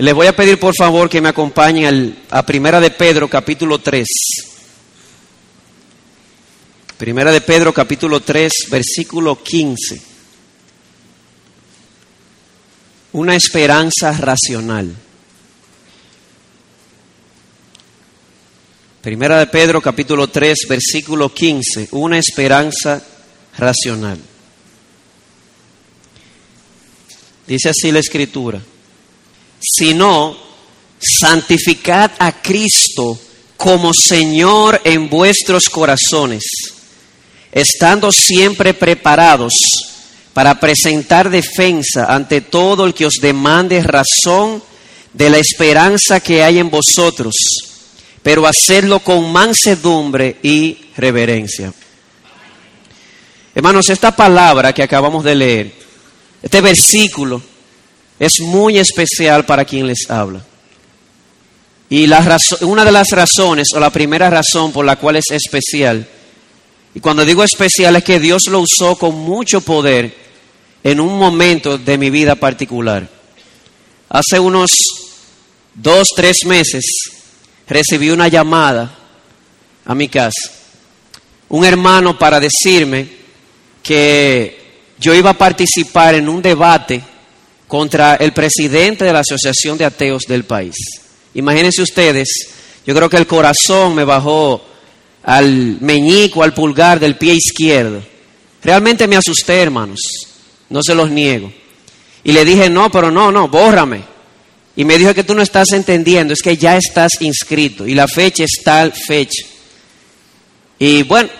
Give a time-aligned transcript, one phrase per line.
[0.00, 4.06] Les voy a pedir por favor que me acompañen a Primera de Pedro capítulo 3.
[6.96, 10.00] Primera de Pedro capítulo 3 versículo 15.
[13.12, 14.96] Una esperanza racional.
[19.02, 21.88] Primera de Pedro capítulo 3 versículo 15.
[21.90, 23.04] Una esperanza
[23.58, 24.18] racional.
[27.46, 28.62] Dice así la escritura.
[29.60, 30.36] Sino
[30.98, 33.18] santificad a Cristo
[33.56, 36.42] como Señor en vuestros corazones,
[37.52, 39.52] estando siempre preparados
[40.32, 44.62] para presentar defensa ante todo el que os demande razón
[45.12, 47.34] de la esperanza que hay en vosotros,
[48.22, 51.72] pero hacedlo con mansedumbre y reverencia.
[53.54, 55.72] Hermanos, esta palabra que acabamos de leer,
[56.42, 57.42] este versículo,
[58.20, 60.44] es muy especial para quien les habla.
[61.88, 62.04] Y
[62.60, 66.06] una de las razones, o la primera razón por la cual es especial,
[66.94, 70.14] y cuando digo especial es que Dios lo usó con mucho poder
[70.84, 73.08] en un momento de mi vida particular.
[74.10, 74.70] Hace unos
[75.74, 76.84] dos, tres meses
[77.66, 78.98] recibí una llamada
[79.84, 80.50] a mi casa.
[81.48, 83.08] Un hermano para decirme
[83.82, 84.60] que
[84.98, 87.02] yo iba a participar en un debate
[87.70, 90.74] contra el presidente de la Asociación de Ateos del país.
[91.34, 92.28] Imagínense ustedes,
[92.84, 94.60] yo creo que el corazón me bajó
[95.22, 98.02] al meñico, al pulgar del pie izquierdo.
[98.60, 100.00] Realmente me asusté, hermanos,
[100.68, 101.52] no se los niego.
[102.24, 104.02] Y le dije, no, pero no, no, bórrame.
[104.74, 108.08] Y me dijo que tú no estás entendiendo, es que ya estás inscrito y la
[108.08, 109.46] fecha es tal fecha.
[110.76, 111.30] Y bueno,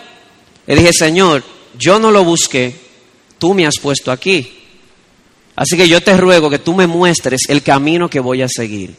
[0.64, 1.42] le dije, Señor,
[1.76, 2.72] yo no lo busqué,
[3.36, 4.59] tú me has puesto aquí.
[5.60, 8.94] Así que yo te ruego que tú me muestres el camino que voy a seguir.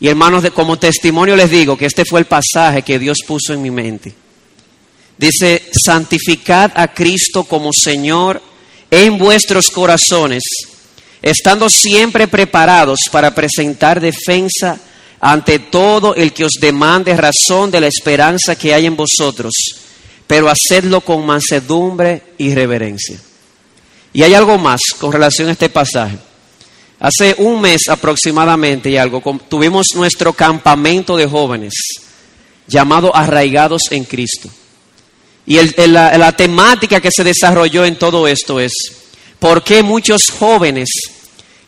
[0.00, 3.60] Y hermanos, como testimonio les digo que este fue el pasaje que Dios puso en
[3.60, 4.14] mi mente.
[5.18, 8.40] Dice, santificad a Cristo como Señor
[8.90, 10.44] en vuestros corazones,
[11.20, 14.80] estando siempre preparados para presentar defensa
[15.20, 19.52] ante todo el que os demande razón de la esperanza que hay en vosotros,
[20.26, 23.20] pero hacedlo con mansedumbre y reverencia.
[24.12, 26.18] Y hay algo más con relación a este pasaje.
[26.98, 31.72] Hace un mes aproximadamente y algo, tuvimos nuestro campamento de jóvenes
[32.66, 34.50] llamado Arraigados en Cristo.
[35.46, 38.72] Y la, la temática que se desarrolló en todo esto es,
[39.38, 40.90] ¿por qué muchos jóvenes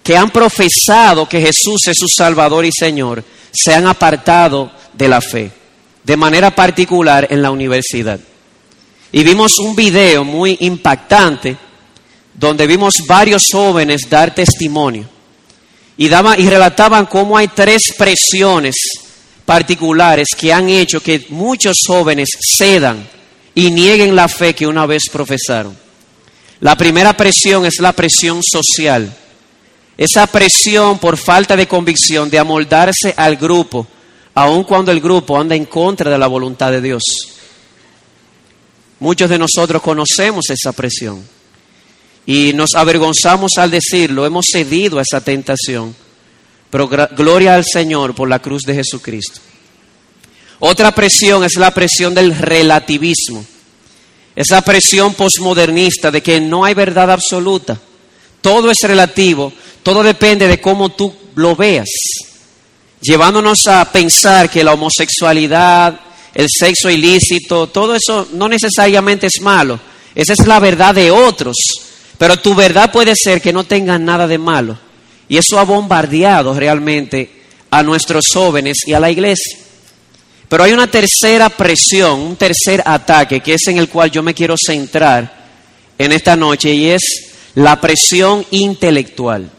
[0.02, 5.20] que han profesado que Jesús es su Salvador y Señor se han apartado de la
[5.20, 5.50] fe?
[6.04, 8.20] De manera particular en la universidad.
[9.12, 11.56] Y vimos un video muy impactante
[12.34, 15.08] donde vimos varios jóvenes dar testimonio
[15.96, 18.76] y, daban, y relataban cómo hay tres presiones
[19.44, 23.06] particulares que han hecho que muchos jóvenes cedan
[23.54, 25.76] y nieguen la fe que una vez profesaron.
[26.60, 29.14] La primera presión es la presión social.
[29.98, 33.86] Esa presión por falta de convicción de amoldarse al grupo,
[34.34, 37.02] aun cuando el grupo anda en contra de la voluntad de Dios.
[39.00, 41.22] Muchos de nosotros conocemos esa presión
[42.26, 45.94] y nos avergonzamos al decirlo, hemos cedido a esa tentación.
[46.70, 49.40] Pero gloria al Señor por la cruz de Jesucristo.
[50.60, 53.44] Otra presión es la presión del relativismo.
[54.34, 57.78] Esa presión posmodernista de que no hay verdad absoluta.
[58.40, 61.90] Todo es relativo, todo depende de cómo tú lo veas.
[63.00, 66.00] Llevándonos a pensar que la homosexualidad,
[66.32, 69.78] el sexo ilícito, todo eso no necesariamente es malo.
[70.14, 71.56] Esa es la verdad de otros.
[72.22, 74.78] Pero tu verdad puede ser que no tenga nada de malo.
[75.28, 77.28] Y eso ha bombardeado realmente
[77.68, 79.58] a nuestros jóvenes y a la iglesia.
[80.48, 84.34] Pero hay una tercera presión, un tercer ataque, que es en el cual yo me
[84.34, 85.48] quiero centrar
[85.98, 87.02] en esta noche, y es
[87.56, 89.50] la presión intelectual.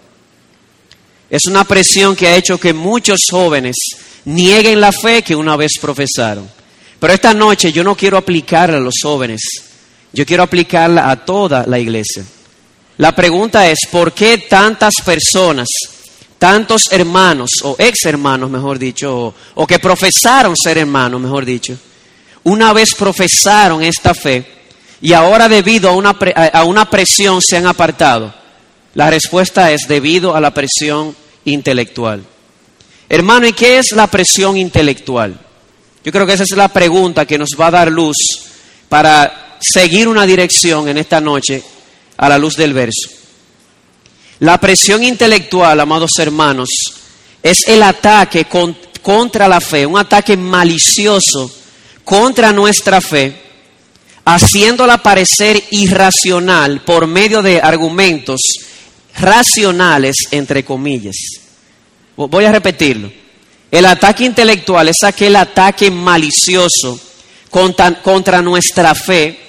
[1.29, 3.76] Es una presión que ha hecho que muchos jóvenes
[4.23, 6.49] nieguen la fe que una vez profesaron.
[6.97, 9.41] Pero esta noche yo no quiero aplicarla a los jóvenes,
[10.14, 12.23] yo quiero aplicarla a toda la iglesia.
[12.97, 15.67] La pregunta es, ¿por qué tantas personas,
[16.37, 21.75] tantos hermanos, o ex hermanos, mejor dicho, o, o que profesaron ser hermanos, mejor dicho,
[22.43, 24.45] una vez profesaron esta fe
[25.01, 26.17] y ahora debido a una,
[26.53, 28.34] a una presión se han apartado?
[28.95, 32.23] La respuesta es debido a la presión intelectual.
[33.09, 35.40] Hermano, ¿y qué es la presión intelectual?
[36.03, 38.16] Yo creo que esa es la pregunta que nos va a dar luz
[38.87, 41.63] para seguir una dirección en esta noche
[42.18, 43.10] a la luz del verso.
[44.40, 46.70] La presión intelectual, amados hermanos,
[47.42, 48.46] es el ataque
[49.02, 51.52] contra la fe, un ataque malicioso
[52.04, 53.42] contra nuestra fe,
[54.26, 58.42] haciéndola parecer irracional por medio de argumentos
[59.18, 61.16] racionales, entre comillas.
[62.16, 63.12] Voy a repetirlo.
[63.70, 67.00] El ataque intelectual es aquel ataque malicioso
[67.50, 69.40] contra, contra nuestra fe,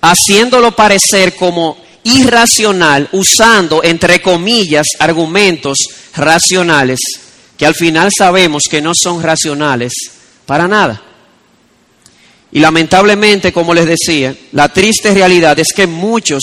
[0.00, 5.78] haciéndolo parecer como irracional, usando, entre comillas, argumentos
[6.14, 6.98] racionales,
[7.56, 9.92] que al final sabemos que no son racionales
[10.46, 11.00] para nada.
[12.50, 16.42] Y lamentablemente, como les decía, la triste realidad es que muchos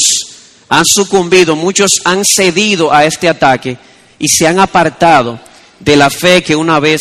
[0.69, 3.77] han sucumbido, muchos han cedido a este ataque
[4.17, 5.39] y se han apartado
[5.79, 6.99] de la fe que una vez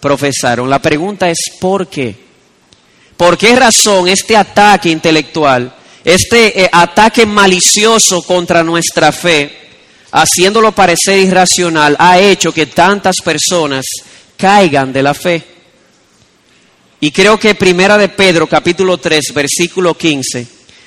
[0.00, 0.68] profesaron.
[0.68, 2.14] La pregunta es ¿por qué?
[3.16, 9.58] ¿Por qué razón este ataque intelectual, este eh, ataque malicioso contra nuestra fe,
[10.10, 13.84] haciéndolo parecer irracional, ha hecho que tantas personas
[14.36, 15.42] caigan de la fe?
[17.00, 20.46] Y creo que Primera de Pedro, capítulo 3, versículo 15,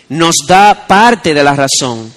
[0.10, 2.14] nos da parte de la razón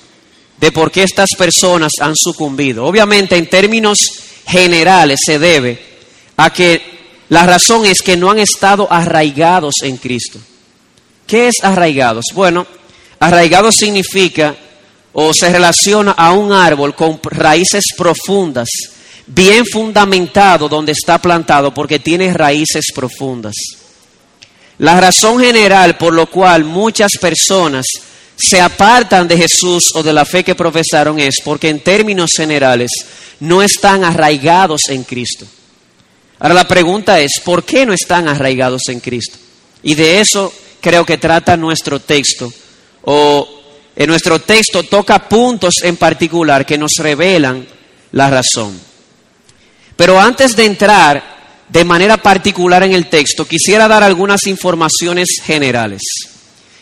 [0.60, 2.84] de por qué estas personas han sucumbido.
[2.84, 3.98] Obviamente, en términos
[4.46, 5.82] generales, se debe
[6.36, 6.98] a que
[7.28, 10.38] la razón es que no han estado arraigados en Cristo.
[11.26, 12.26] ¿Qué es arraigados?
[12.34, 12.66] Bueno,
[13.20, 14.54] arraigados significa
[15.12, 18.68] o se relaciona a un árbol con raíces profundas,
[19.26, 23.54] bien fundamentado donde está plantado porque tiene raíces profundas.
[24.78, 27.86] La razón general por lo cual muchas personas
[28.36, 32.90] se apartan de Jesús o de la fe que profesaron es porque en términos generales
[33.40, 35.44] no están arraigados en Cristo.
[36.38, 39.36] Ahora la pregunta es, ¿por qué no están arraigados en Cristo?
[39.82, 42.52] Y de eso creo que trata nuestro texto.
[43.10, 43.48] O
[43.96, 47.66] en nuestro texto toca puntos en particular que nos revelan
[48.12, 48.78] la razón.
[49.96, 56.02] Pero antes de entrar de manera particular en el texto, quisiera dar algunas informaciones generales.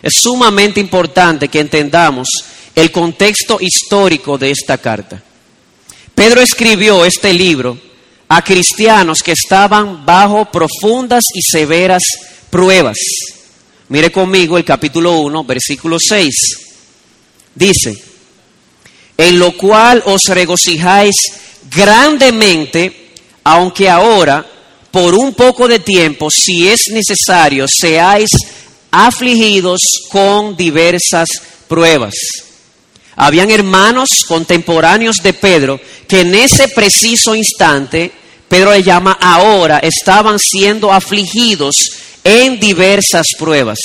[0.03, 2.29] Es sumamente importante que entendamos
[2.75, 5.23] el contexto histórico de esta carta.
[6.13, 7.79] Pedro escribió este libro
[8.29, 12.03] a cristianos que estaban bajo profundas y severas
[12.51, 12.99] pruebas.
[13.89, 16.35] Mire conmigo el capítulo 1, versículo 6.
[17.55, 18.03] Dice,
[19.17, 21.15] en lo cual os regocijáis
[21.71, 23.11] grandemente,
[23.45, 24.45] aunque ahora
[24.91, 28.31] por un poco de tiempo, si es necesario, seáis
[28.91, 29.81] afligidos
[30.11, 31.29] con diversas
[31.69, 32.15] pruebas.
[33.15, 38.11] Habían hermanos contemporáneos de Pedro que en ese preciso instante,
[38.49, 41.77] Pedro le llama ahora, estaban siendo afligidos
[42.27, 43.79] en diversas pruebas.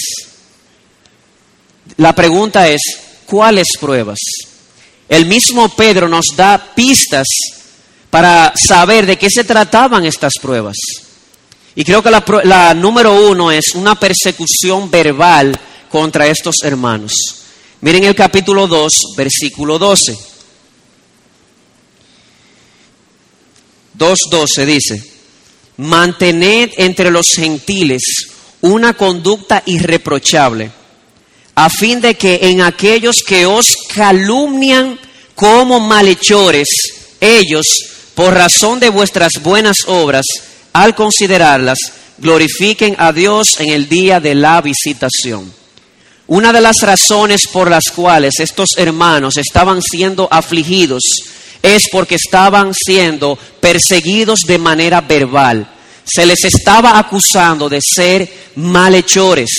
[1.97, 2.81] La pregunta es,
[3.27, 4.17] ¿cuáles pruebas?
[5.07, 7.27] El mismo Pedro nos da pistas
[8.09, 10.75] para saber de qué se trataban estas pruebas.
[11.75, 15.55] Y creo que la, número uno es una persecución verbal
[15.91, 17.13] contra estos hermanos.
[17.81, 20.17] Miren el capítulo 2, versículo 12.
[23.99, 25.13] 2.12 dice,
[25.77, 28.30] mantened entre los gentiles
[28.61, 30.71] una conducta irreprochable,
[31.55, 34.99] a fin de que en aquellos que os calumnian
[35.35, 36.69] como malhechores,
[37.19, 37.65] ellos
[38.15, 40.25] por razón de vuestras buenas obras,
[40.73, 41.77] al considerarlas,
[42.17, 45.51] glorifiquen a Dios en el día de la visitación.
[46.27, 51.03] Una de las razones por las cuales estos hermanos estaban siendo afligidos
[51.61, 55.67] es porque estaban siendo perseguidos de manera verbal.
[56.03, 59.49] Se les estaba acusando de ser malhechores.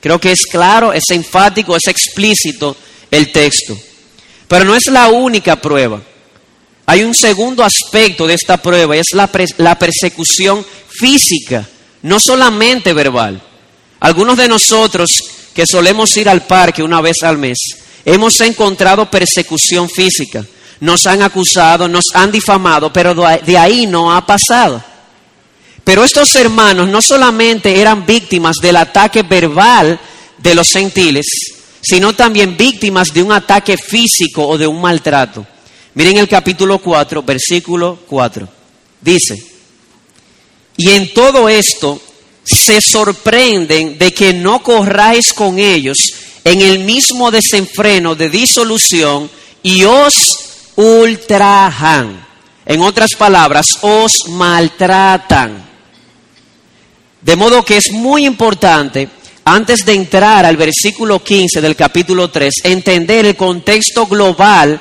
[0.00, 2.76] Creo que es claro, es enfático, es explícito
[3.10, 3.76] el texto.
[4.48, 6.00] Pero no es la única prueba.
[6.86, 11.68] Hay un segundo aspecto de esta prueba es la, la persecución física,
[12.02, 13.42] no solamente verbal.
[13.98, 15.08] Algunos de nosotros
[15.52, 17.58] que solemos ir al parque una vez al mes,
[18.04, 20.44] hemos encontrado persecución física.
[20.78, 24.84] Nos han acusado, nos han difamado, pero de ahí no ha pasado.
[25.86, 30.00] Pero estos hermanos no solamente eran víctimas del ataque verbal
[30.36, 31.24] de los gentiles,
[31.80, 35.46] sino también víctimas de un ataque físico o de un maltrato.
[35.94, 38.48] Miren el capítulo 4, versículo 4.
[39.00, 39.40] Dice,
[40.76, 42.00] y en todo esto
[42.42, 45.98] se sorprenden de que no corráis con ellos
[46.42, 49.30] en el mismo desenfreno de disolución
[49.62, 50.36] y os
[50.74, 52.26] ultrajan.
[52.64, 55.75] En otras palabras, os maltratan.
[57.26, 59.08] De modo que es muy importante,
[59.44, 64.80] antes de entrar al versículo 15 del capítulo 3, entender el contexto global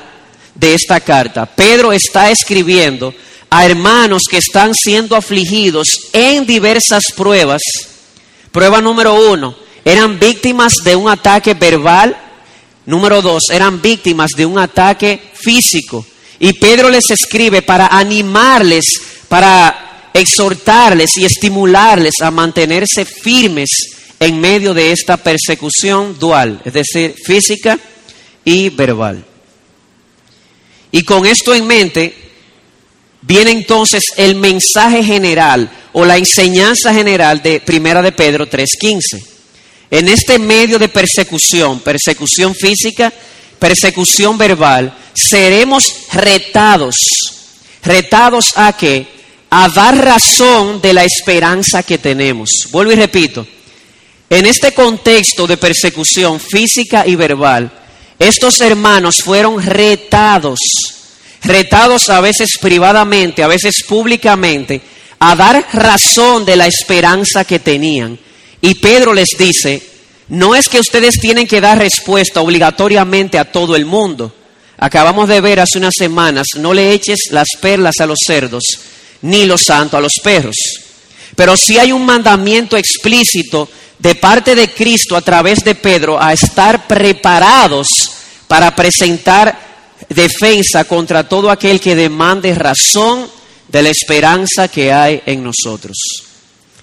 [0.53, 1.47] de esta carta.
[1.47, 3.15] Pedro está escribiendo
[3.49, 7.63] a hermanos que están siendo afligidos en diversas pruebas.
[8.51, 12.15] Prueba número uno, eran víctimas de un ataque verbal.
[12.85, 16.05] Número dos, eran víctimas de un ataque físico.
[16.37, 18.83] Y Pedro les escribe para animarles,
[19.27, 19.85] para
[20.15, 23.69] exhortarles y estimularles a mantenerse firmes
[24.17, 27.77] en medio de esta persecución dual, es decir, física
[28.45, 29.25] y verbal.
[30.91, 32.15] Y con esto en mente,
[33.22, 39.22] viene entonces el mensaje general o la enseñanza general de Primera de Pedro 3:15.
[39.91, 43.12] En este medio de persecución, persecución física,
[43.60, 46.95] persecución verbal, seremos retados.
[47.84, 49.15] ¿Retados a qué?
[49.57, 52.67] A dar razón de la esperanza que tenemos.
[52.71, 53.47] Vuelvo y repito.
[54.29, 57.71] En este contexto de persecución física y verbal,
[58.19, 60.59] estos hermanos fueron retados,
[61.41, 64.81] retados a veces privadamente, a veces públicamente,
[65.19, 68.19] a dar razón de la esperanza que tenían.
[68.59, 69.81] Y Pedro les dice,
[70.27, 74.35] no es que ustedes tienen que dar respuesta obligatoriamente a todo el mundo.
[74.77, 78.65] Acabamos de ver hace unas semanas, no le eches las perlas a los cerdos,
[79.22, 80.55] ni lo santo a los perros.
[81.36, 83.69] Pero sí hay un mandamiento explícito
[84.00, 87.88] de parte de Cristo a través de Pedro a estar preparados
[88.48, 89.57] para presentar
[90.10, 93.27] defensa contra todo aquel que demande razón
[93.67, 95.98] de la esperanza que hay en nosotros.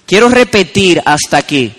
[0.05, 1.73] Quiero repetir hasta aquí,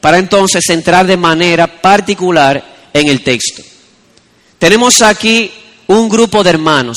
[0.00, 3.62] para entonces entrar de manera particular en el texto.
[4.58, 5.50] Tenemos aquí
[5.86, 6.96] un grupo de hermanos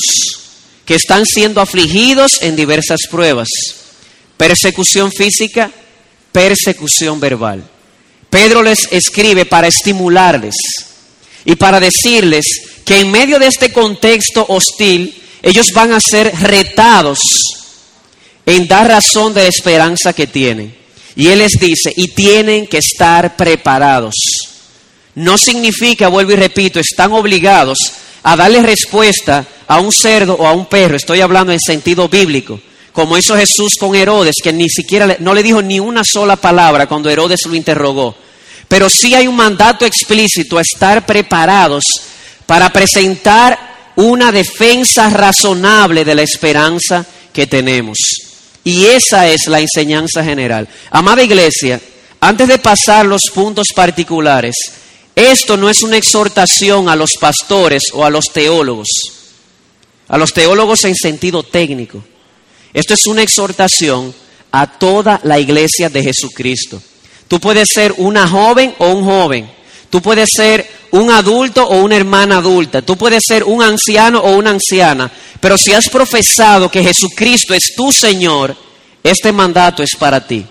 [0.84, 3.48] que están siendo afligidos en diversas pruebas.
[4.36, 5.70] Persecución física,
[6.32, 7.62] persecución verbal.
[8.30, 10.54] Pedro les escribe para estimularles
[11.44, 12.46] y para decirles
[12.84, 17.20] que en medio de este contexto hostil, ellos van a ser retados
[18.46, 20.74] en dar razón de la esperanza que tienen.
[21.14, 24.14] Y Él les dice, y tienen que estar preparados.
[25.14, 27.78] No significa, vuelvo y repito, están obligados
[28.22, 30.96] a darle respuesta a un cerdo o a un perro.
[30.96, 32.60] Estoy hablando en sentido bíblico.
[32.92, 36.86] Como hizo Jesús con Herodes, que ni siquiera no le dijo ni una sola palabra
[36.86, 38.14] cuando Herodes lo interrogó.
[38.68, 41.84] Pero sí hay un mandato explícito a estar preparados
[42.44, 43.58] para presentar
[43.96, 47.96] una defensa razonable de la esperanza que tenemos.
[48.64, 50.68] Y esa es la enseñanza general.
[50.90, 51.80] Amada iglesia,
[52.20, 54.54] antes de pasar los puntos particulares,
[55.16, 59.21] esto no es una exhortación a los pastores o a los teólogos,
[60.12, 62.04] a los teólogos en sentido técnico.
[62.74, 64.14] Esto es una exhortación
[64.50, 66.82] a toda la iglesia de Jesucristo.
[67.28, 69.50] Tú puedes ser una joven o un joven.
[69.88, 72.82] Tú puedes ser un adulto o una hermana adulta.
[72.82, 75.10] Tú puedes ser un anciano o una anciana.
[75.40, 78.54] Pero si has profesado que Jesucristo es tu Señor,
[79.02, 80.44] este mandato es para ti.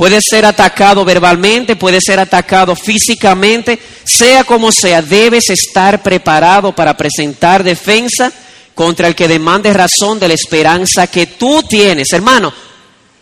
[0.00, 6.96] Puede ser atacado verbalmente, puede ser atacado físicamente, sea como sea, debes estar preparado para
[6.96, 8.32] presentar defensa
[8.74, 12.14] contra el que demande razón de la esperanza que tú tienes.
[12.14, 12.50] Hermano,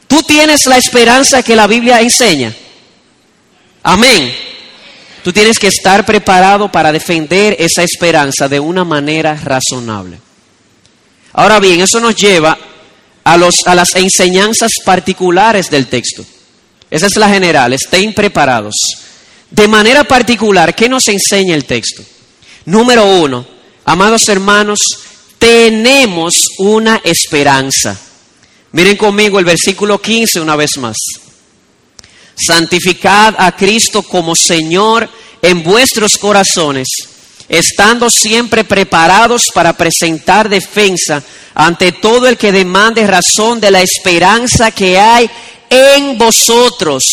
[0.06, 2.54] tú tienes la esperanza que la Biblia enseña.
[3.82, 4.32] Amén.
[5.24, 10.20] Tú tienes que estar preparado para defender esa esperanza de una manera razonable.
[11.32, 12.56] Ahora bien, eso nos lleva
[13.24, 16.24] a, los, a las enseñanzas particulares del texto.
[16.90, 18.74] Esa es la general, estén preparados.
[19.50, 22.02] De manera particular, ¿qué nos enseña el texto?
[22.64, 23.46] Número uno,
[23.84, 24.78] amados hermanos,
[25.38, 27.98] tenemos una esperanza.
[28.72, 30.96] Miren conmigo el versículo 15 una vez más.
[32.34, 35.08] Santificad a Cristo como Señor
[35.42, 36.86] en vuestros corazones,
[37.48, 41.22] estando siempre preparados para presentar defensa
[41.54, 45.28] ante todo el que demande razón de la esperanza que hay
[45.70, 47.04] en vosotros.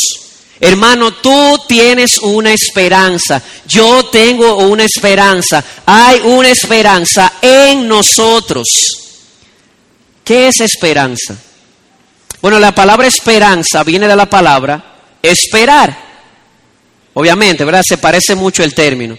[0.59, 8.65] Hermano, tú tienes una esperanza, yo tengo una esperanza, hay una esperanza en nosotros.
[10.23, 11.35] ¿Qué es esperanza?
[12.41, 16.05] Bueno, la palabra esperanza viene de la palabra esperar.
[17.13, 17.83] Obviamente, ¿verdad?
[17.83, 19.17] Se parece mucho el término.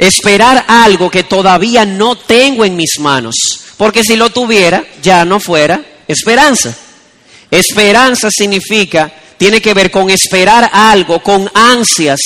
[0.00, 3.34] Esperar algo que todavía no tengo en mis manos,
[3.76, 6.74] porque si lo tuviera, ya no fuera esperanza.
[7.50, 12.18] Esperanza significa, tiene que ver con esperar algo, con ansias,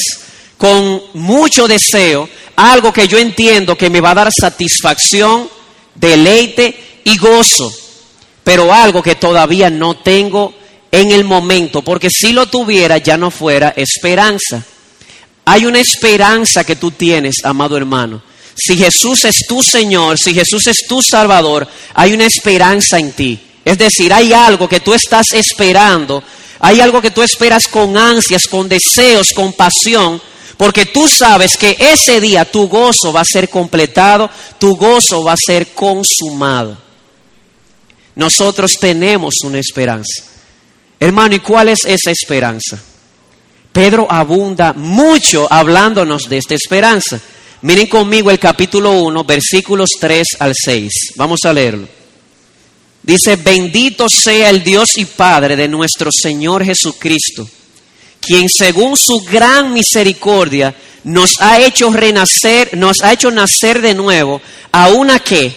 [0.57, 5.51] con mucho deseo, algo que yo entiendo que me va a dar satisfacción,
[5.97, 7.75] deleite y gozo,
[8.45, 10.55] pero algo que todavía no tengo
[10.93, 14.65] en el momento, porque si lo tuviera ya no fuera esperanza.
[15.45, 18.23] Hay una esperanza que tú tienes, amado hermano.
[18.57, 23.41] si Jesús es tu Señor, si Jesús es tu Salvador, hay una esperanza en ti.
[23.65, 26.23] Es decir, hay algo que tú estás esperando,
[26.61, 30.21] hay algo que tú esperas con ansias, con deseos, con pasión,
[30.57, 35.33] porque tú sabes que ese día tu gozo va a ser completado, tu gozo va
[35.33, 36.77] a ser consumado.
[38.15, 40.25] Nosotros tenemos una esperanza.
[41.01, 42.81] Hermano, ¿y cuál es esa esperanza?
[43.75, 47.21] Pedro abunda mucho hablándonos de esta esperanza.
[47.63, 50.93] Miren conmigo el capítulo 1, versículos 3 al 6.
[51.17, 51.89] Vamos a leerlo.
[53.03, 57.49] Dice, bendito sea el Dios y Padre de nuestro Señor Jesucristo,
[58.21, 64.41] quien según su gran misericordia nos ha hecho renacer, nos ha hecho nacer de nuevo
[64.71, 65.53] a una que,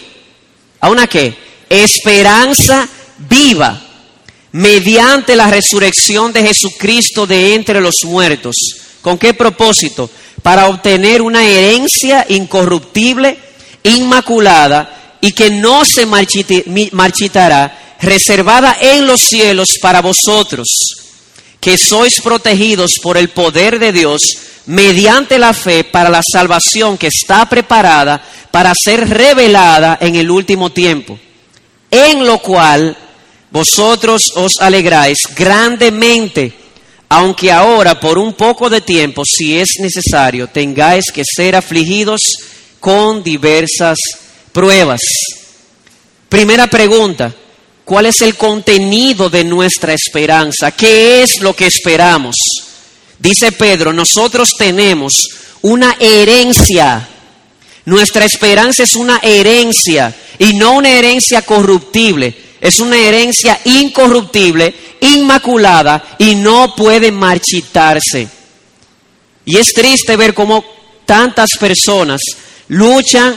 [0.80, 1.36] a una que,
[1.70, 2.88] esperanza
[3.28, 3.87] viva
[4.58, 8.56] mediante la resurrección de Jesucristo de entre los muertos.
[9.00, 10.10] ¿Con qué propósito?
[10.42, 13.38] Para obtener una herencia incorruptible,
[13.84, 16.06] inmaculada y que no se
[16.90, 20.66] marchitará, reservada en los cielos para vosotros,
[21.60, 24.22] que sois protegidos por el poder de Dios
[24.66, 30.70] mediante la fe para la salvación que está preparada para ser revelada en el último
[30.72, 31.16] tiempo,
[31.92, 32.96] en lo cual
[33.50, 36.52] vosotros os alegráis grandemente,
[37.08, 42.20] aunque ahora por un poco de tiempo, si es necesario, tengáis que ser afligidos
[42.80, 43.98] con diversas
[44.52, 45.00] pruebas.
[46.28, 47.34] Primera pregunta,
[47.84, 50.72] ¿cuál es el contenido de nuestra esperanza?
[50.72, 52.36] ¿Qué es lo que esperamos?
[53.18, 55.14] Dice Pedro, nosotros tenemos
[55.62, 57.08] una herencia.
[57.86, 66.16] Nuestra esperanza es una herencia y no una herencia corruptible es una herencia incorruptible, inmaculada
[66.18, 68.28] y no puede marchitarse.
[69.44, 70.64] Y es triste ver cómo
[71.06, 72.20] tantas personas
[72.68, 73.34] luchan,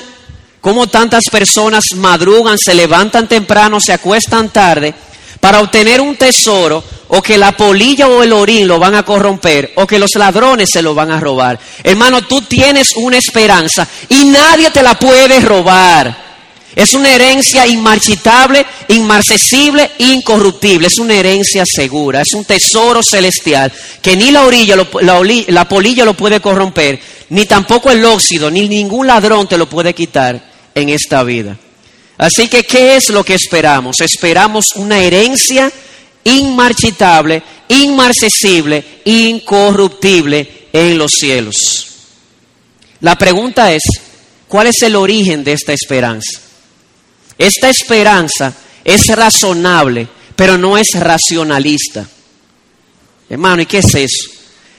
[0.60, 4.94] cómo tantas personas madrugan, se levantan temprano, se acuestan tarde
[5.40, 9.74] para obtener un tesoro o que la polilla o el orín lo van a corromper
[9.76, 11.60] o que los ladrones se lo van a robar.
[11.84, 16.31] Hermano, tú tienes una esperanza y nadie te la puede robar.
[16.76, 20.88] Es una herencia inmarchitable, inmarcesible, incorruptible.
[20.88, 22.22] Es una herencia segura.
[22.22, 27.46] Es un tesoro celestial que ni la, orilla, la, la polilla lo puede corromper, ni
[27.46, 30.42] tampoco el óxido, ni ningún ladrón te lo puede quitar
[30.74, 31.58] en esta vida.
[32.18, 34.00] Así que, ¿qué es lo que esperamos?
[34.00, 35.72] Esperamos una herencia
[36.24, 41.58] inmarchitable, inmarcesible, incorruptible en los cielos.
[43.02, 43.82] La pregunta es,
[44.48, 46.40] ¿cuál es el origen de esta esperanza?
[47.38, 52.08] Esta esperanza es razonable, pero no es racionalista.
[53.30, 54.30] Hermano, ¿y qué es eso?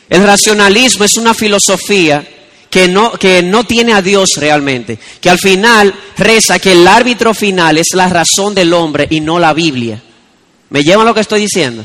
[0.09, 2.27] El racionalismo es una filosofía
[2.69, 7.35] que no, que no tiene a Dios realmente, que al final reza que el árbitro
[7.35, 10.03] final es la razón del hombre y no la Biblia.
[10.71, 11.85] ¿Me llevan lo que estoy diciendo?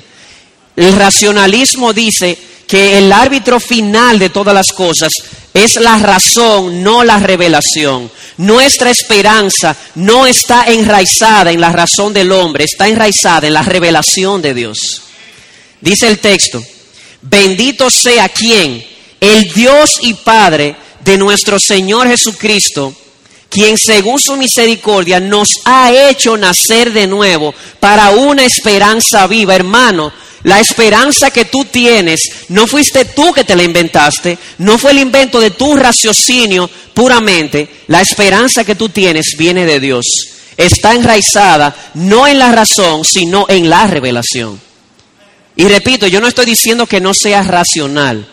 [0.75, 5.13] El racionalismo dice que el árbitro final de todas las cosas
[5.53, 8.11] es la razón, no la revelación.
[8.37, 14.41] Nuestra esperanza no está enraizada en la razón del hombre, está enraizada en la revelación
[14.41, 14.77] de Dios.
[15.81, 16.61] Dice el texto,
[17.21, 18.85] bendito sea quien,
[19.19, 22.93] el Dios y Padre de nuestro Señor Jesucristo,
[23.49, 29.55] quien según su misericordia nos ha hecho nacer de nuevo para una esperanza viva.
[29.55, 30.11] Hermano,
[30.43, 32.19] la esperanza que tú tienes,
[32.49, 37.67] no fuiste tú que te la inventaste, no fue el invento de tu raciocinio puramente.
[37.87, 40.05] La esperanza que tú tienes viene de Dios.
[40.55, 44.59] Está enraizada no en la razón, sino en la revelación.
[45.55, 48.27] Y repito, yo no estoy diciendo que no sea racional.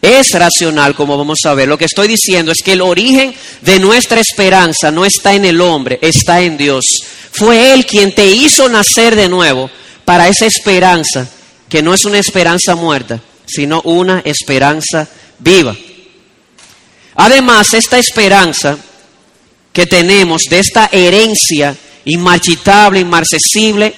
[0.00, 1.68] Es racional, como vamos a ver.
[1.68, 5.60] Lo que estoy diciendo es que el origen de nuestra esperanza no está en el
[5.60, 6.84] hombre, está en Dios.
[7.32, 9.70] Fue Él quien te hizo nacer de nuevo
[10.06, 11.28] para esa esperanza
[11.70, 15.74] que no es una esperanza muerta, sino una esperanza viva.
[17.14, 18.76] Además, esta esperanza
[19.72, 23.94] que tenemos de esta herencia inmarchitable, inmarcesible,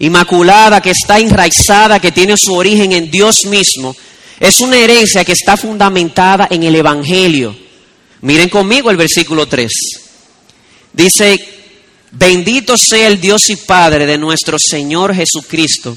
[0.00, 3.96] inmaculada, que está enraizada, que tiene su origen en Dios mismo,
[4.38, 7.56] es una herencia que está fundamentada en el Evangelio.
[8.20, 9.70] Miren conmigo el versículo 3.
[10.92, 11.42] Dice,
[12.10, 15.96] bendito sea el Dios y Padre de nuestro Señor Jesucristo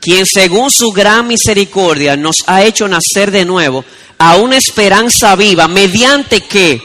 [0.00, 3.84] quien según su gran misericordia nos ha hecho nacer de nuevo
[4.18, 6.80] a una esperanza viva, mediante qué?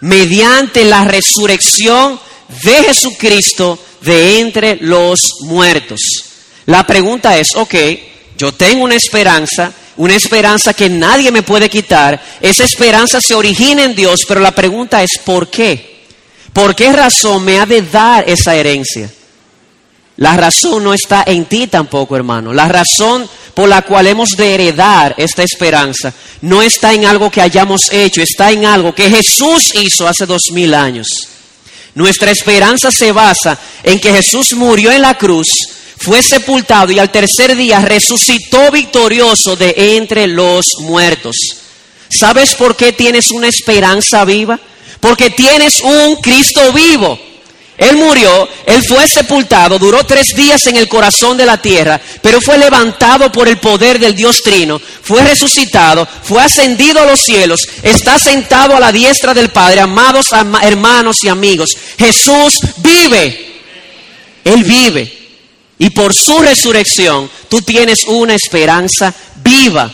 [0.00, 2.20] Mediante la resurrección
[2.62, 6.00] de Jesucristo de entre los muertos.
[6.66, 7.74] La pregunta es, ok,
[8.36, 12.20] yo tengo una esperanza una esperanza que nadie me puede quitar.
[12.40, 15.94] Esa esperanza se origina en Dios, pero la pregunta es ¿por qué?
[16.52, 19.10] ¿Por qué razón me ha de dar esa herencia?
[20.16, 22.52] La razón no está en ti tampoco, hermano.
[22.52, 27.40] La razón por la cual hemos de heredar esta esperanza no está en algo que
[27.40, 31.06] hayamos hecho, está en algo que Jesús hizo hace dos mil años.
[31.94, 35.46] Nuestra esperanza se basa en que Jesús murió en la cruz,
[35.96, 41.36] fue sepultado y al tercer día resucitó victorioso de entre los muertos.
[42.10, 44.58] ¿Sabes por qué tienes una esperanza viva?
[45.00, 47.18] Porque tienes un Cristo vivo.
[47.76, 52.40] Él murió, él fue sepultado, duró tres días en el corazón de la tierra, pero
[52.40, 57.66] fue levantado por el poder del Dios Trino, fue resucitado, fue ascendido a los cielos,
[57.82, 60.26] está sentado a la diestra del Padre, amados
[60.62, 61.70] hermanos y amigos.
[61.98, 63.60] Jesús vive,
[64.44, 65.12] Él vive,
[65.76, 69.92] y por su resurrección tú tienes una esperanza viva.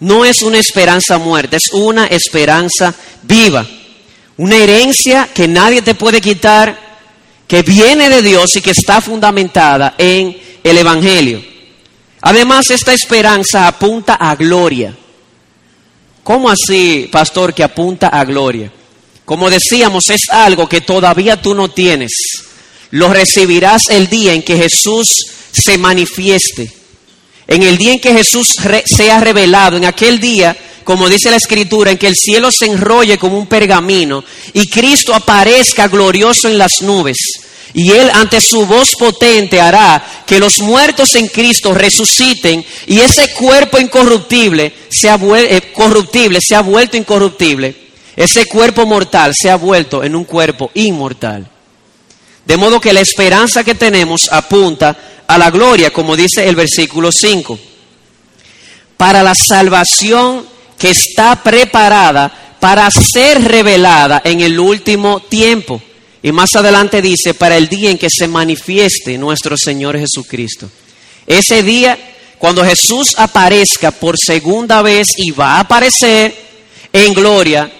[0.00, 3.66] No es una esperanza muerta, es una esperanza viva.
[4.38, 6.78] Una herencia que nadie te puede quitar,
[7.46, 11.44] que viene de Dios y que está fundamentada en el Evangelio.
[12.20, 14.96] Además, esta esperanza apunta a gloria.
[16.24, 18.72] ¿Cómo así, pastor, que apunta a gloria?
[19.24, 22.12] Como decíamos, es algo que todavía tú no tienes.
[22.92, 25.08] Lo recibirás el día en que Jesús
[25.52, 26.77] se manifieste.
[27.48, 30.56] En el día en que Jesús sea revelado, en aquel día
[30.88, 35.14] como dice la escritura, en que el cielo se enrolle como un pergamino y Cristo
[35.14, 37.18] aparezca glorioso en las nubes.
[37.74, 43.34] Y Él ante su voz potente hará que los muertos en Cristo resuciten y ese
[43.34, 47.76] cuerpo incorruptible sea, eh, corruptible, se ha vuelto incorruptible.
[48.16, 51.46] Ese cuerpo mortal se ha vuelto en un cuerpo inmortal.
[52.48, 57.12] De modo que la esperanza que tenemos apunta a la gloria, como dice el versículo
[57.12, 57.58] 5.
[58.96, 60.46] Para la salvación
[60.78, 65.82] que está preparada para ser revelada en el último tiempo.
[66.22, 70.70] Y más adelante dice, para el día en que se manifieste nuestro Señor Jesucristo.
[71.26, 71.98] Ese día,
[72.38, 76.34] cuando Jesús aparezca por segunda vez y va a aparecer
[76.94, 77.70] en gloria,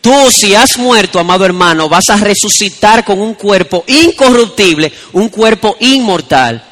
[0.00, 5.76] tú si has muerto, amado hermano, vas a resucitar con un cuerpo incorruptible, un cuerpo
[5.80, 6.64] inmortal.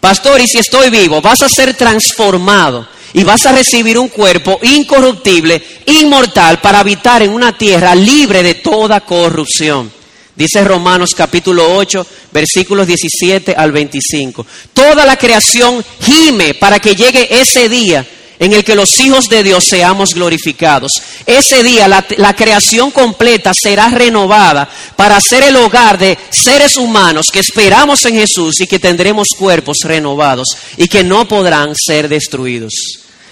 [0.00, 4.58] Pastor, y si estoy vivo, vas a ser transformado y vas a recibir un cuerpo
[4.62, 9.90] incorruptible, inmortal, para habitar en una tierra libre de toda corrupción.
[10.36, 14.44] Dice Romanos capítulo 8, versículos 17 al 25.
[14.72, 18.04] Toda la creación gime para que llegue ese día
[18.38, 20.92] en el que los hijos de Dios seamos glorificados.
[21.26, 27.40] Ese día la, creación completa será renovada para ser el hogar de seres humanos que
[27.40, 32.72] esperamos en Jesús y que tendremos cuerpos renovados y que no podrán ser destruidos.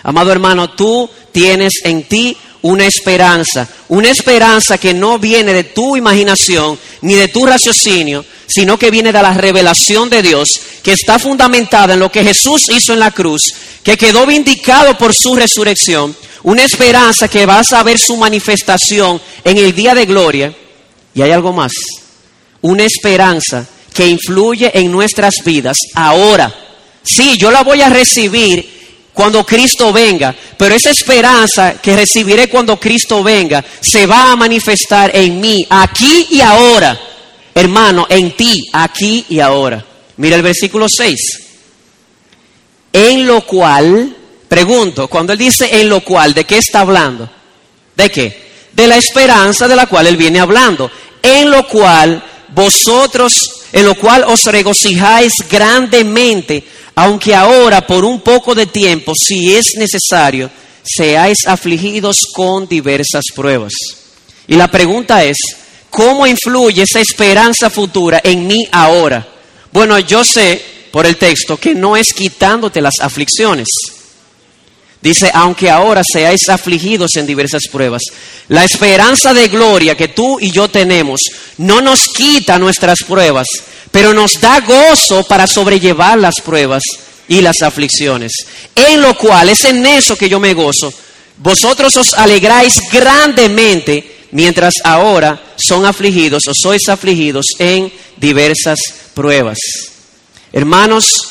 [0.02, 5.96] Amado hermano, tú tienes en ti una esperanza, una esperanza que no viene de tu
[5.96, 10.48] imaginación ni de tu raciocinio, sino que viene de la revelación de Dios,
[10.82, 13.42] que está fundamentada en lo que Jesús hizo en la cruz,
[13.82, 19.58] que quedó vindicado por su resurrección, una esperanza que vas a ver su manifestación en
[19.58, 20.54] el día de gloria,
[21.14, 21.72] y hay algo más,
[22.60, 26.54] una esperanza que influye en nuestras vidas ahora.
[27.02, 28.81] Sí, yo la voy a recibir
[29.12, 35.14] cuando Cristo venga, pero esa esperanza que recibiré cuando Cristo venga se va a manifestar
[35.14, 36.98] en mí, aquí y ahora.
[37.54, 39.84] Hermano, en ti, aquí y ahora.
[40.16, 41.42] Mira el versículo 6.
[42.92, 44.16] En lo cual,
[44.48, 47.28] pregunto, cuando él dice en lo cual, ¿de qué está hablando?
[47.94, 48.50] ¿De qué?
[48.72, 50.90] De la esperanza de la cual él viene hablando.
[51.22, 53.32] En lo cual vosotros,
[53.72, 59.74] en lo cual os regocijáis grandemente aunque ahora por un poco de tiempo, si es
[59.76, 60.50] necesario,
[60.82, 63.72] seáis afligidos con diversas pruebas.
[64.46, 65.36] Y la pregunta es,
[65.90, 69.26] ¿cómo influye esa esperanza futura en mí ahora?
[69.72, 73.68] Bueno, yo sé por el texto que no es quitándote las aflicciones.
[75.00, 78.02] Dice, aunque ahora seáis afligidos en diversas pruebas.
[78.48, 81.20] La esperanza de gloria que tú y yo tenemos
[81.58, 83.48] no nos quita nuestras pruebas,
[83.92, 86.82] pero nos da gozo para sobrellevar las pruebas
[87.28, 88.32] y las aflicciones.
[88.74, 90.92] En lo cual, es en eso que yo me gozo.
[91.36, 98.78] Vosotros os alegráis grandemente mientras ahora son afligidos o sois afligidos en diversas
[99.14, 99.58] pruebas.
[100.52, 101.28] Hermanos,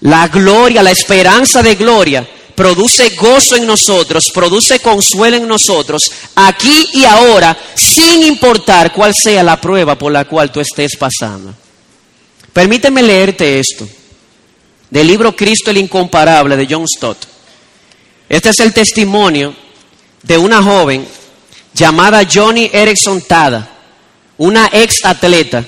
[0.00, 6.88] la gloria, la esperanza de gloria produce gozo en nosotros, produce consuelo en nosotros, aquí
[6.92, 11.54] y ahora, sin importar cuál sea la prueba por la cual tú estés pasando.
[12.52, 13.88] Permíteme leerte esto,
[14.90, 17.18] del libro Cristo el Incomparable de John Stott.
[18.28, 19.54] Este es el testimonio
[20.22, 21.06] de una joven
[21.72, 23.68] llamada Johnny Erickson Tada,
[24.38, 25.64] una ex atleta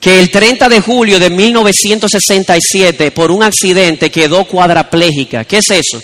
[0.00, 5.44] que el 30 de julio de 1967 por un accidente quedó cuadraplégica.
[5.44, 6.02] ¿Qué es eso?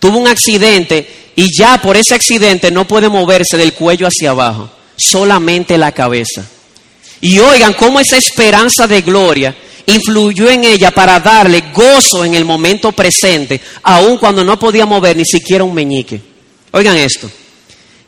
[0.00, 4.68] Tuvo un accidente y ya por ese accidente no puede moverse del cuello hacia abajo,
[4.96, 6.44] solamente la cabeza.
[7.20, 12.44] Y oigan cómo esa esperanza de gloria influyó en ella para darle gozo en el
[12.44, 16.20] momento presente, aun cuando no podía mover ni siquiera un meñique.
[16.72, 17.30] Oigan esto.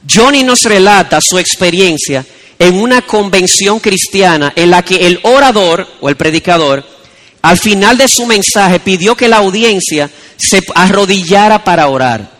[0.09, 2.25] Johnny nos relata su experiencia
[2.59, 6.85] en una convención cristiana en la que el orador o el predicador
[7.43, 12.31] al final de su mensaje pidió que la audiencia se arrodillara para orar.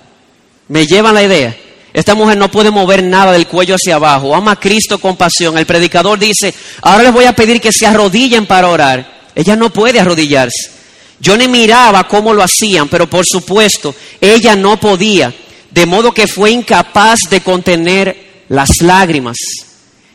[0.69, 1.57] ¿Me llevan la idea?
[1.99, 4.33] Esta mujer no puede mover nada del cuello hacia abajo.
[4.33, 5.59] Ama a Cristo con pasión.
[5.59, 9.31] El predicador dice, ahora les voy a pedir que se arrodillen para orar.
[9.35, 10.71] Ella no puede arrodillarse.
[11.19, 15.35] Yo ni miraba cómo lo hacían, pero por supuesto, ella no podía,
[15.73, 19.37] de modo que fue incapaz de contener las lágrimas.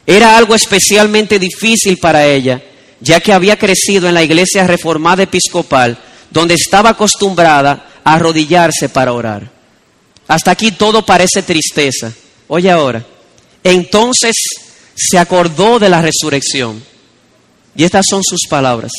[0.07, 2.63] Era algo especialmente difícil para ella,
[3.01, 5.97] ya que había crecido en la iglesia reformada episcopal,
[6.31, 9.52] donde estaba acostumbrada a arrodillarse para orar.
[10.27, 12.11] Hasta aquí todo parece tristeza.
[12.47, 13.05] Oye ahora,
[13.63, 14.35] entonces
[14.95, 16.83] se acordó de la resurrección.
[17.75, 18.91] Y estas son sus palabras.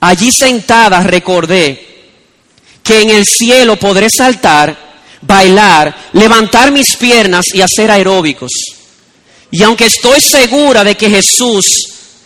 [0.00, 1.88] Allí sentada recordé
[2.82, 4.76] que en el cielo podré saltar,
[5.20, 8.50] bailar, levantar mis piernas y hacer aeróbicos.
[9.50, 11.66] Y aunque estoy segura de que Jesús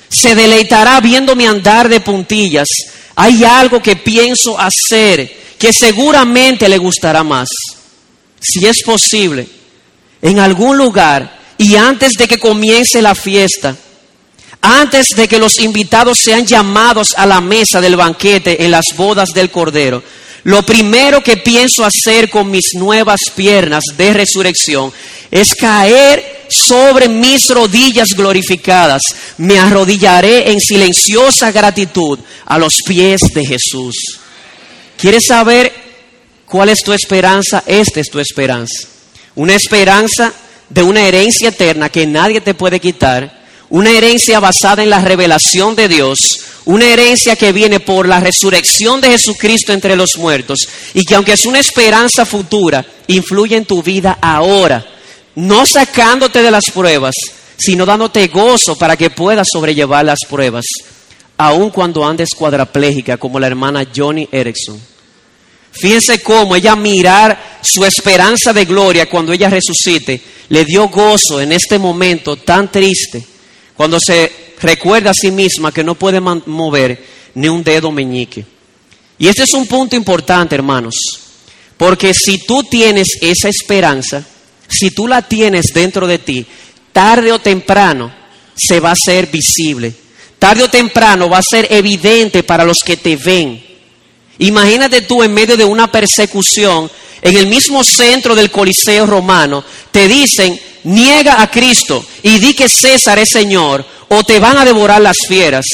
[0.09, 2.69] se deleitará viéndome andar de puntillas,
[3.17, 7.49] hay algo que pienso hacer que seguramente le gustará más.
[8.39, 9.49] Si es posible,
[10.21, 13.75] en algún lugar y antes de que comience la fiesta,
[14.61, 19.31] antes de que los invitados sean llamados a la mesa del banquete en las bodas
[19.31, 20.03] del Cordero,
[20.43, 24.93] lo primero que pienso hacer con mis nuevas piernas de resurrección
[25.31, 29.01] es caer sobre mis rodillas glorificadas.
[29.39, 33.95] Me arrodillaré en silenciosa gratitud a los pies de Jesús.
[34.97, 35.73] ¿Quieres saber
[36.47, 37.63] cuál es tu esperanza?
[37.67, 38.89] Esta es tu esperanza.
[39.35, 40.33] Una esperanza
[40.69, 43.45] de una herencia eterna que nadie te puede quitar.
[43.71, 46.19] Una herencia basada en la revelación de Dios,
[46.67, 50.69] una herencia que viene por la resurrección de Jesucristo entre los muertos.
[50.93, 54.87] Y que aunque es una esperanza futura, influye en tu vida ahora,
[55.35, 57.15] no sacándote de las pruebas,
[57.57, 60.65] sino dándote gozo para que puedas sobrellevar las pruebas,
[61.37, 64.81] aun cuando andes cuadraplégica como la hermana Johnny Erickson.
[65.73, 71.53] Fíjense cómo ella mirar su esperanza de gloria cuando ella resucite, le dio gozo en
[71.53, 73.25] este momento tan triste
[73.75, 78.45] cuando se recuerda a sí misma que no puede mover ni un dedo meñique.
[79.19, 80.95] Y este es un punto importante, hermanos,
[81.77, 84.25] porque si tú tienes esa esperanza,
[84.69, 86.47] si tú la tienes dentro de ti,
[86.93, 88.13] tarde o temprano
[88.57, 90.04] se va a ser visible.
[90.45, 93.65] Tarde o temprano va a ser evidente para los que te ven.
[94.37, 96.91] Imagínate tú en medio de una persecución,
[97.23, 102.69] en el mismo centro del Coliseo romano, te dicen, niega a Cristo y di que
[102.69, 105.65] César es Señor o te van a devorar las fieras.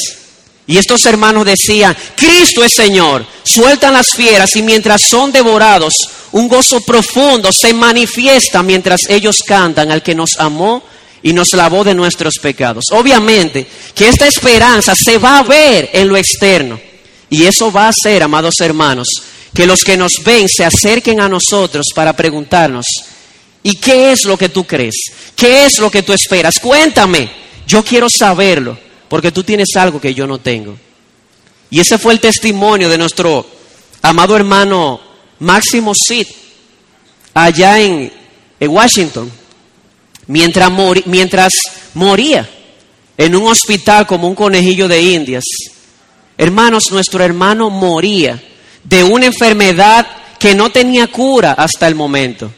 [0.65, 3.25] Y estos hermanos decían, Cristo es Señor.
[3.43, 5.95] Sueltan las fieras y mientras son devorados,
[6.31, 10.81] un gozo profundo se manifiesta mientras ellos cantan al que nos amó
[11.23, 12.85] y nos lavó de nuestros pecados.
[12.91, 16.79] Obviamente que esta esperanza se va a ver en lo externo.
[17.29, 19.07] Y eso va a hacer, amados hermanos,
[19.53, 22.85] que los que nos ven se acerquen a nosotros para preguntarnos,
[23.63, 24.95] ¿Y qué es lo que tú crees?
[25.35, 26.59] ¿Qué es lo que tú esperas?
[26.59, 27.29] Cuéntame.
[27.67, 30.75] Yo quiero saberlo, porque tú tienes algo que yo no tengo.
[31.69, 33.45] Y ese fue el testimonio de nuestro
[34.01, 34.99] amado hermano
[35.39, 36.27] Máximo Sid,
[37.33, 38.11] allá en,
[38.59, 39.31] Washington,
[40.31, 41.51] mientras,
[41.93, 42.49] moría
[43.17, 45.43] en un hospital como un conejillo de indias.
[46.37, 48.41] Hermanos, nuestro hermano moría
[48.83, 50.07] de una enfermedad
[50.39, 52.51] que no tenía cura hasta el momento.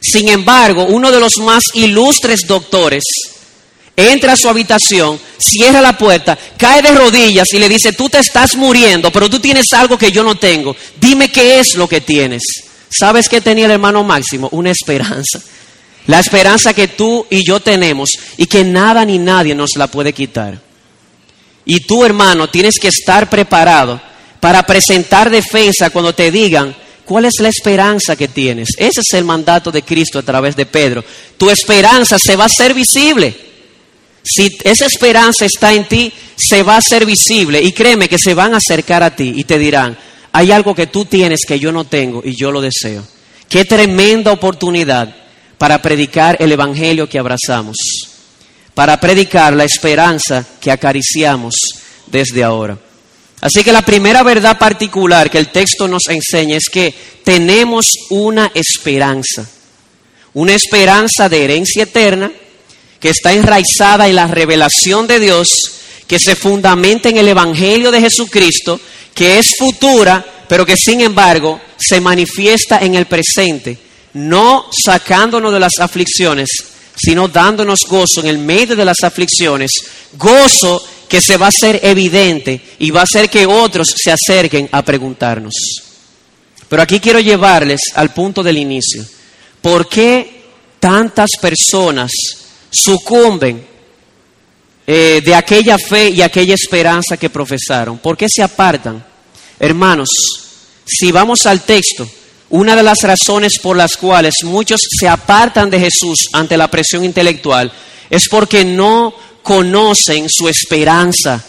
[0.00, 3.04] Sin embargo, uno de los más ilustres doctores
[3.94, 8.18] entra a su habitación, cierra la puerta, cae de rodillas y le dice, tú te
[8.18, 10.74] estás muriendo, pero tú tienes algo que yo no tengo.
[10.98, 12.42] Dime qué es lo que tienes.
[12.88, 14.48] ¿Sabes qué tenía el hermano Máximo?
[14.50, 15.40] Una esperanza.
[16.06, 20.12] La esperanza que tú y yo tenemos y que nada ni nadie nos la puede
[20.12, 20.60] quitar.
[21.64, 24.00] Y tú, hermano, tienes que estar preparado
[24.40, 28.70] para presentar defensa cuando te digan, ¿Cuál es la esperanza que tienes?
[28.76, 31.04] Ese es el mandato de Cristo a través de Pedro.
[31.36, 33.34] Tu esperanza se va a hacer visible.
[34.22, 37.60] Si esa esperanza está en ti, se va a hacer visible.
[37.60, 39.98] Y créeme que se van a acercar a ti y te dirán,
[40.30, 43.04] hay algo que tú tienes que yo no tengo y yo lo deseo.
[43.48, 45.14] Qué tremenda oportunidad
[45.62, 47.76] para predicar el Evangelio que abrazamos,
[48.74, 51.54] para predicar la esperanza que acariciamos
[52.08, 52.76] desde ahora.
[53.40, 58.50] Así que la primera verdad particular que el texto nos enseña es que tenemos una
[58.52, 59.48] esperanza,
[60.34, 62.32] una esperanza de herencia eterna
[62.98, 65.48] que está enraizada en la revelación de Dios,
[66.08, 68.80] que se fundamenta en el Evangelio de Jesucristo,
[69.14, 73.78] que es futura, pero que sin embargo se manifiesta en el presente,
[74.14, 76.48] no sacándonos de las aflicciones,
[76.96, 79.70] sino dándonos gozo en el medio de las aflicciones,
[80.14, 84.68] gozo que se va a hacer evidente y va a hacer que otros se acerquen
[84.72, 85.52] a preguntarnos.
[86.68, 89.04] Pero aquí quiero llevarles al punto del inicio.
[89.60, 90.42] ¿Por qué
[90.80, 92.10] tantas personas
[92.70, 93.62] sucumben
[94.86, 97.98] eh, de aquella fe y aquella esperanza que profesaron?
[97.98, 99.04] ¿Por qué se apartan?
[99.60, 100.08] Hermanos,
[100.84, 102.08] si vamos al texto,
[102.52, 107.02] una de las razones por las cuales muchos se apartan de Jesús ante la presión
[107.02, 107.72] intelectual
[108.10, 111.42] es porque no conocen su esperanza.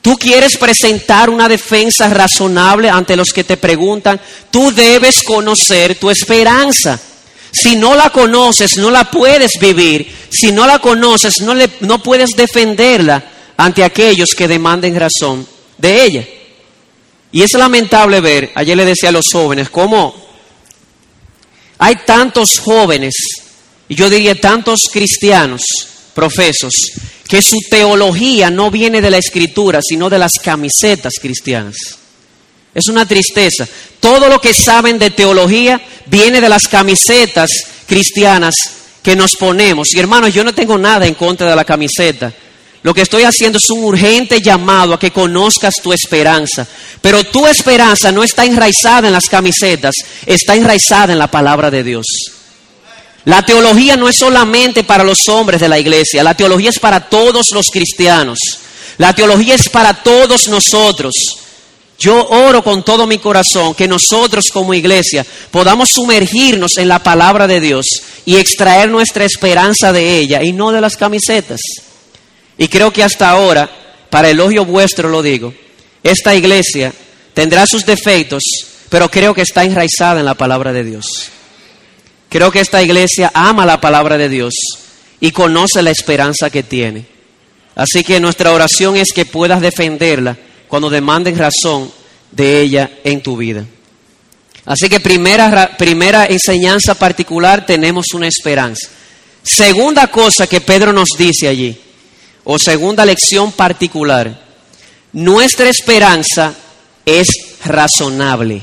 [0.00, 4.18] Tú quieres presentar una defensa razonable ante los que te preguntan,
[4.50, 6.98] tú debes conocer tu esperanza.
[7.52, 10.10] Si no la conoces, no la puedes vivir.
[10.30, 13.22] Si no la conoces, no, le, no puedes defenderla
[13.58, 16.26] ante aquellos que demanden razón de ella.
[17.32, 20.14] Y es lamentable ver, ayer le decía a los jóvenes, cómo
[21.78, 23.14] hay tantos jóvenes,
[23.88, 25.62] y yo diría tantos cristianos,
[26.14, 26.72] profesos,
[27.28, 31.76] que su teología no viene de la escritura, sino de las camisetas cristianas.
[32.74, 33.66] Es una tristeza.
[34.00, 37.50] Todo lo que saben de teología viene de las camisetas
[37.86, 38.54] cristianas
[39.02, 39.94] que nos ponemos.
[39.94, 42.32] Y hermanos, yo no tengo nada en contra de la camiseta.
[42.82, 46.66] Lo que estoy haciendo es un urgente llamado a que conozcas tu esperanza.
[47.00, 51.82] Pero tu esperanza no está enraizada en las camisetas, está enraizada en la palabra de
[51.82, 52.06] Dios.
[53.24, 57.08] La teología no es solamente para los hombres de la iglesia, la teología es para
[57.08, 58.38] todos los cristianos.
[58.98, 61.12] La teología es para todos nosotros.
[61.98, 67.46] Yo oro con todo mi corazón que nosotros como iglesia podamos sumergirnos en la palabra
[67.46, 67.86] de Dios
[68.26, 71.60] y extraer nuestra esperanza de ella y no de las camisetas.
[72.58, 73.70] Y creo que hasta ahora,
[74.10, 75.52] para elogio vuestro lo digo,
[76.02, 76.92] esta iglesia
[77.34, 78.42] tendrá sus defectos,
[78.88, 81.30] pero creo que está enraizada en la palabra de Dios.
[82.28, 84.54] Creo que esta iglesia ama la palabra de Dios
[85.20, 87.06] y conoce la esperanza que tiene.
[87.74, 91.90] Así que nuestra oración es que puedas defenderla cuando demanden razón
[92.30, 93.64] de ella en tu vida.
[94.64, 98.88] Así que primera, primera enseñanza particular, tenemos una esperanza.
[99.42, 101.78] Segunda cosa que Pedro nos dice allí,
[102.46, 104.40] o segunda lección particular,
[105.12, 106.54] nuestra esperanza
[107.04, 107.28] es
[107.64, 108.62] razonable.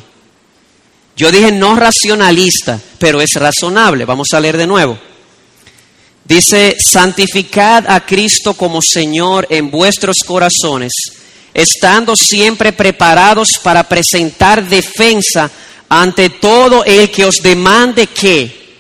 [1.16, 4.06] Yo dije no racionalista, pero es razonable.
[4.06, 4.98] Vamos a leer de nuevo.
[6.26, 10.92] Dice, santificad a Cristo como Señor en vuestros corazones
[11.54, 15.52] estando siempre preparados para presentar defensa
[15.88, 18.76] ante todo el que os demande que,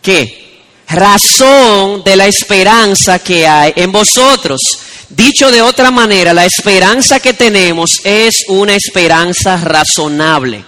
[0.00, 0.49] que,
[0.90, 4.60] razón de la esperanza que hay en vosotros.
[5.08, 10.64] Dicho de otra manera, la esperanza que tenemos es una esperanza razonable.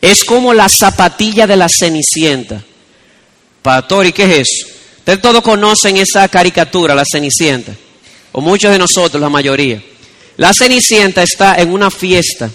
[0.00, 2.62] Es como la zapatilla de la cenicienta.
[3.62, 4.66] Pastor, ¿y qué es eso?
[4.98, 7.72] Ustedes todos conocen esa caricatura, la cenicienta.
[8.32, 9.82] O muchos de nosotros, la mayoría.
[10.36, 12.50] La Cenicienta está en una fiesta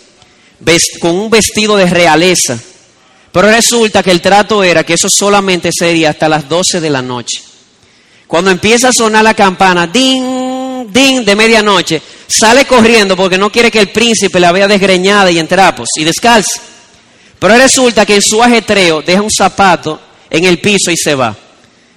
[0.99, 2.59] con un vestido de realeza,
[3.31, 7.01] pero resulta que el trato era que eso solamente sería hasta las 12 de la
[7.01, 7.41] noche.
[8.27, 13.71] Cuando empieza a sonar la campana, ding, ding, de medianoche, sale corriendo porque no quiere
[13.71, 16.61] que el príncipe la vea desgreñada y en trapos y descalza.
[17.39, 21.35] Pero resulta que en su ajetreo deja un zapato en el piso y se va.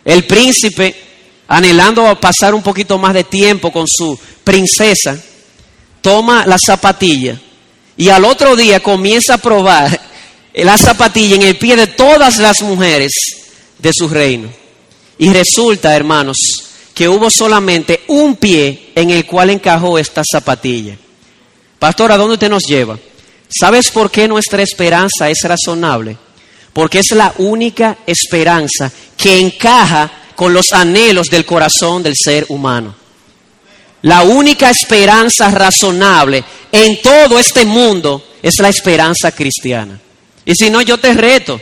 [0.04, 0.94] El príncipe,
[1.48, 5.18] anhelando pasar un poquito más de tiempo con su princesa,
[6.00, 7.38] toma la zapatilla
[7.96, 10.10] y al otro día comienza a probar
[10.54, 13.12] la zapatilla en el pie de todas las mujeres
[13.78, 14.48] de su reino.
[15.18, 16.37] Y resulta, hermanos,
[16.94, 20.96] que hubo solamente un pie en el cual encajó esta zapatilla.
[21.79, 22.98] Pastor, ¿a dónde usted nos lleva?
[23.48, 26.16] ¿Sabes por qué nuestra esperanza es razonable?
[26.72, 32.94] Porque es la única esperanza que encaja con los anhelos del corazón del ser humano.
[34.02, 40.00] La única esperanza razonable en todo este mundo es la esperanza cristiana.
[40.44, 41.60] Y si no, yo te reto.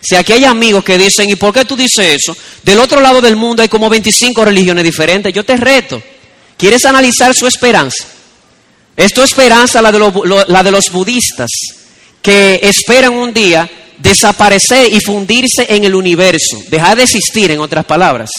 [0.00, 2.36] Si aquí hay amigos que dicen, ¿y por qué tú dices eso?
[2.62, 5.32] Del otro lado del mundo hay como 25 religiones diferentes.
[5.32, 6.02] Yo te reto.
[6.56, 8.04] ¿Quieres analizar su esperanza?
[8.96, 11.50] Es tu esperanza la de, la de los budistas,
[12.20, 17.84] que esperan un día desaparecer y fundirse en el universo, dejar de existir, en otras
[17.84, 18.30] palabras.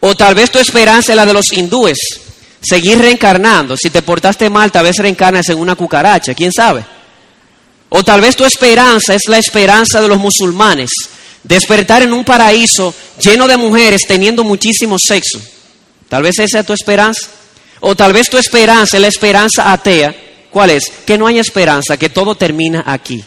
[0.00, 1.98] O tal vez tu esperanza es la de los hindúes,
[2.60, 3.76] seguir reencarnando.
[3.76, 6.84] Si te portaste mal, tal vez reencarnas en una cucaracha, quién sabe.
[7.96, 10.90] O tal vez tu esperanza es la esperanza de los musulmanes,
[11.44, 15.40] despertar en un paraíso lleno de mujeres teniendo muchísimo sexo.
[16.08, 17.28] Tal vez esa es tu esperanza.
[17.78, 20.12] O tal vez tu esperanza es la esperanza atea.
[20.50, 20.90] ¿Cuál es?
[21.06, 23.22] Que no hay esperanza, que todo termina aquí.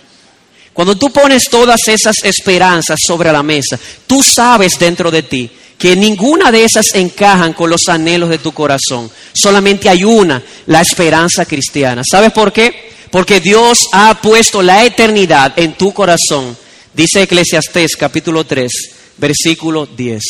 [0.73, 5.95] Cuando tú pones todas esas esperanzas sobre la mesa, tú sabes dentro de ti que
[5.95, 9.09] ninguna de esas encajan con los anhelos de tu corazón.
[9.31, 12.01] Solamente hay una, la esperanza cristiana.
[12.05, 12.96] ¿Sabes por qué?
[13.11, 16.57] Porque Dios ha puesto la eternidad en tu corazón.
[16.93, 18.71] Dice Eclesiastés capítulo 3,
[19.17, 20.23] versículo 10.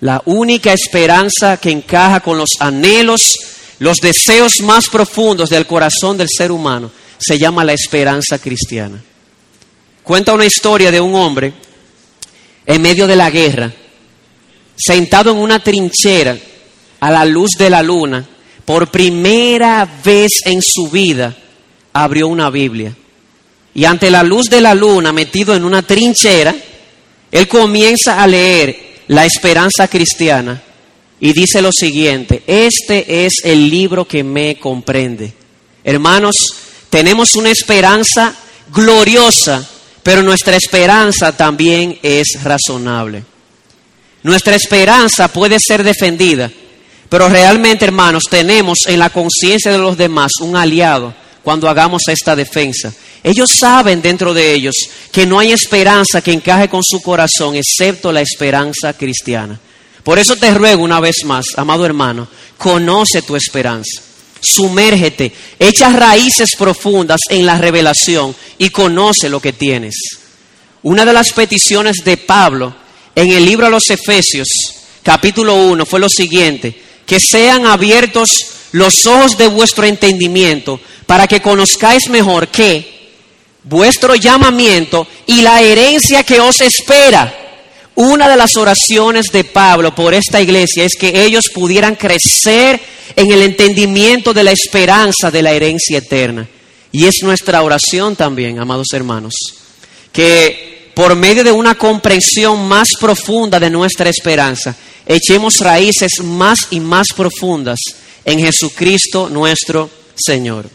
[0.00, 3.22] La única esperanza que encaja con los anhelos,
[3.78, 9.02] los deseos más profundos del corazón del ser humano, se llama la esperanza cristiana.
[10.02, 11.52] Cuenta una historia de un hombre
[12.66, 13.72] en medio de la guerra,
[14.76, 16.36] sentado en una trinchera
[17.00, 18.26] a la luz de la luna,
[18.64, 21.34] por primera vez en su vida
[22.02, 22.94] abrió una Biblia.
[23.74, 26.54] Y ante la luz de la luna, metido en una trinchera,
[27.30, 30.62] él comienza a leer la esperanza cristiana
[31.20, 35.32] y dice lo siguiente, este es el libro que me comprende.
[35.84, 36.34] Hermanos,
[36.90, 38.34] tenemos una esperanza
[38.72, 39.66] gloriosa,
[40.02, 43.24] pero nuestra esperanza también es razonable.
[44.22, 46.50] Nuestra esperanza puede ser defendida,
[47.08, 51.14] pero realmente, hermanos, tenemos en la conciencia de los demás un aliado
[51.46, 52.92] cuando hagamos esta defensa.
[53.22, 54.74] Ellos saben dentro de ellos
[55.12, 59.56] que no hay esperanza que encaje con su corazón excepto la esperanza cristiana.
[60.02, 62.26] Por eso te ruego una vez más, amado hermano,
[62.58, 64.02] conoce tu esperanza,
[64.40, 69.94] sumérgete, echa raíces profundas en la revelación y conoce lo que tienes.
[70.82, 72.74] Una de las peticiones de Pablo
[73.14, 74.48] en el libro a los Efesios,
[75.04, 76.76] capítulo 1, fue lo siguiente,
[77.06, 82.96] que sean abiertos los ojos de vuestro entendimiento para que conozcáis mejor que
[83.64, 87.42] vuestro llamamiento y la herencia que os espera.
[87.94, 92.78] Una de las oraciones de Pablo por esta iglesia es que ellos pudieran crecer
[93.14, 96.46] en el entendimiento de la esperanza de la herencia eterna.
[96.92, 99.34] Y es nuestra oración también, amados hermanos,
[100.12, 104.74] que por medio de una comprensión más profunda de nuestra esperanza,
[105.06, 107.78] echemos raíces más y más profundas
[108.26, 110.68] en Jesucristo nuestro Señor.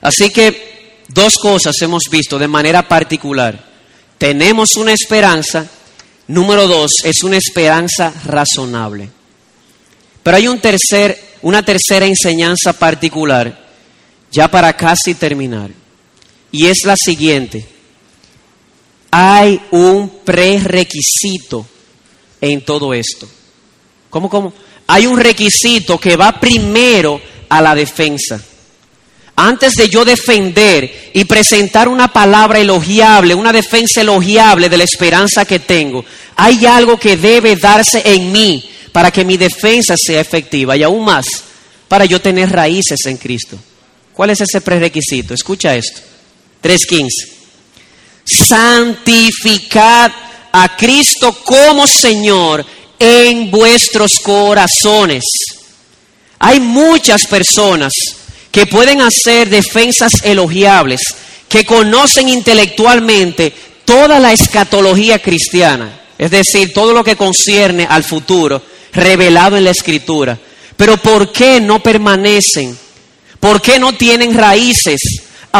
[0.00, 3.62] Así que dos cosas hemos visto de manera particular.
[4.18, 5.68] Tenemos una esperanza,
[6.28, 9.10] número dos, es una esperanza razonable.
[10.22, 13.66] Pero hay un tercer, una tercera enseñanza particular,
[14.32, 15.70] ya para casi terminar,
[16.50, 17.68] y es la siguiente.
[19.10, 21.66] Hay un prerequisito
[22.40, 23.28] en todo esto.
[24.08, 24.52] ¿Cómo, cómo?
[24.86, 28.40] Hay un requisito que va primero a la defensa.
[29.38, 35.44] Antes de yo defender y presentar una palabra elogiable, una defensa elogiable de la esperanza
[35.44, 36.04] que tengo,
[36.36, 41.04] hay algo que debe darse en mí para que mi defensa sea efectiva y aún
[41.04, 41.26] más
[41.88, 43.58] para yo tener raíces en Cristo.
[44.14, 45.34] ¿Cuál es ese prerequisito?
[45.34, 46.00] Escucha esto.
[46.62, 47.08] 3.15.
[48.24, 50.10] Santificad
[50.50, 52.64] a Cristo como Señor
[52.98, 55.24] en vuestros corazones.
[56.38, 57.92] Hay muchas personas
[58.50, 61.00] que pueden hacer defensas elogiables,
[61.48, 63.52] que conocen intelectualmente
[63.84, 69.70] toda la escatología cristiana, es decir, todo lo que concierne al futuro revelado en la
[69.70, 70.38] escritura.
[70.76, 72.76] Pero ¿por qué no permanecen?
[73.40, 75.00] ¿Por qué no tienen raíces?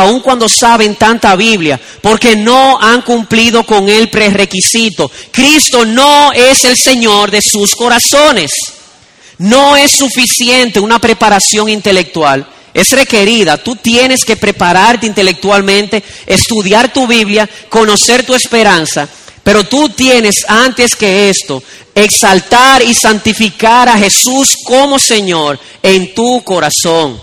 [0.00, 5.10] Aun cuando saben tanta Biblia, porque no han cumplido con el prerequisito.
[5.30, 8.50] Cristo no es el Señor de sus corazones.
[9.38, 12.46] No es suficiente una preparación intelectual.
[12.74, 13.56] Es requerida.
[13.56, 19.08] Tú tienes que prepararte intelectualmente, estudiar tu Biblia, conocer tu esperanza.
[19.42, 21.62] Pero tú tienes antes que esto,
[21.94, 27.20] exaltar y santificar a Jesús como Señor en tu corazón.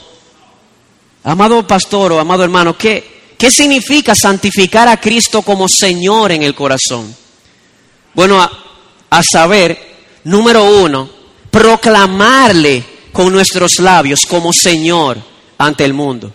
[1.23, 6.53] Amado pastor o amado hermano, ¿qué, ¿qué significa santificar a Cristo como Señor en el
[6.53, 7.15] corazón?
[8.13, 8.51] Bueno, a,
[9.09, 9.77] a saber,
[10.25, 11.09] número uno,
[11.49, 15.17] proclamarle con nuestros labios como Señor
[15.57, 16.33] ante el mundo.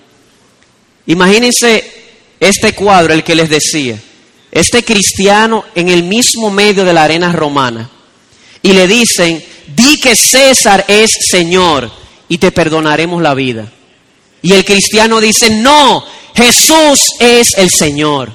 [1.06, 1.98] Imagínense
[2.40, 3.98] este cuadro, el que les decía,
[4.50, 7.90] este cristiano en el mismo medio de la arena romana,
[8.62, 11.90] y le dicen, di que César es Señor
[12.28, 13.72] y te perdonaremos la vida.
[14.42, 18.32] Y el cristiano dice, no, Jesús es el Señor.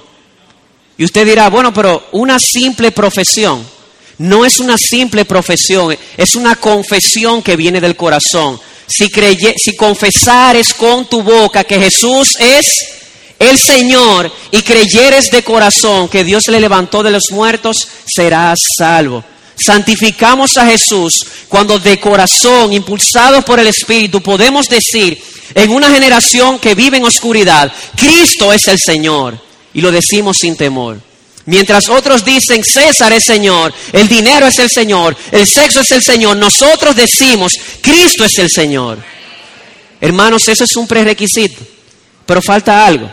[0.98, 3.66] Y usted dirá, bueno, pero una simple profesión,
[4.18, 8.60] no es una simple profesión, es una confesión que viene del corazón.
[8.86, 12.66] Si, creye, si confesares con tu boca que Jesús es
[13.40, 19.24] el Señor y creyeres de corazón que Dios le levantó de los muertos, serás salvo.
[19.56, 21.14] Santificamos a Jesús
[21.48, 25.22] cuando de corazón, impulsados por el Espíritu, podemos decir
[25.54, 29.40] en una generación que vive en oscuridad, Cristo es el Señor.
[29.74, 31.00] Y lo decimos sin temor.
[31.46, 36.02] Mientras otros dicen, César es Señor, el dinero es el Señor, el sexo es el
[36.02, 38.98] Señor, nosotros decimos, Cristo es el Señor.
[40.00, 41.62] Hermanos, eso es un prerequisito,
[42.26, 43.12] pero falta algo.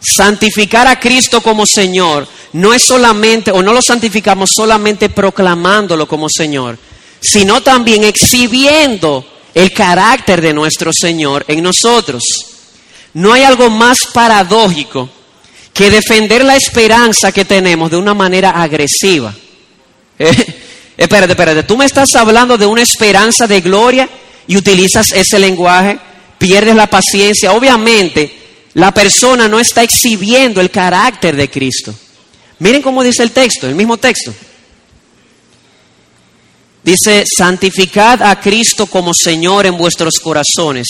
[0.00, 6.26] Santificar a Cristo como Señor no es solamente, o no lo santificamos solamente proclamándolo como
[6.30, 6.78] Señor,
[7.20, 12.22] sino también exhibiendo el carácter de nuestro Señor en nosotros.
[13.12, 15.10] No hay algo más paradójico
[15.74, 19.34] que defender la esperanza que tenemos de una manera agresiva.
[20.18, 20.46] Eh,
[20.96, 24.08] espérate, espérate, tú me estás hablando de una esperanza de gloria
[24.46, 25.98] y utilizas ese lenguaje,
[26.38, 27.52] pierdes la paciencia.
[27.52, 28.34] Obviamente,
[28.72, 31.94] la persona no está exhibiendo el carácter de Cristo.
[32.58, 34.32] Miren cómo dice el texto, el mismo texto.
[36.82, 40.86] Dice, santificad a Cristo como Señor en vuestros corazones,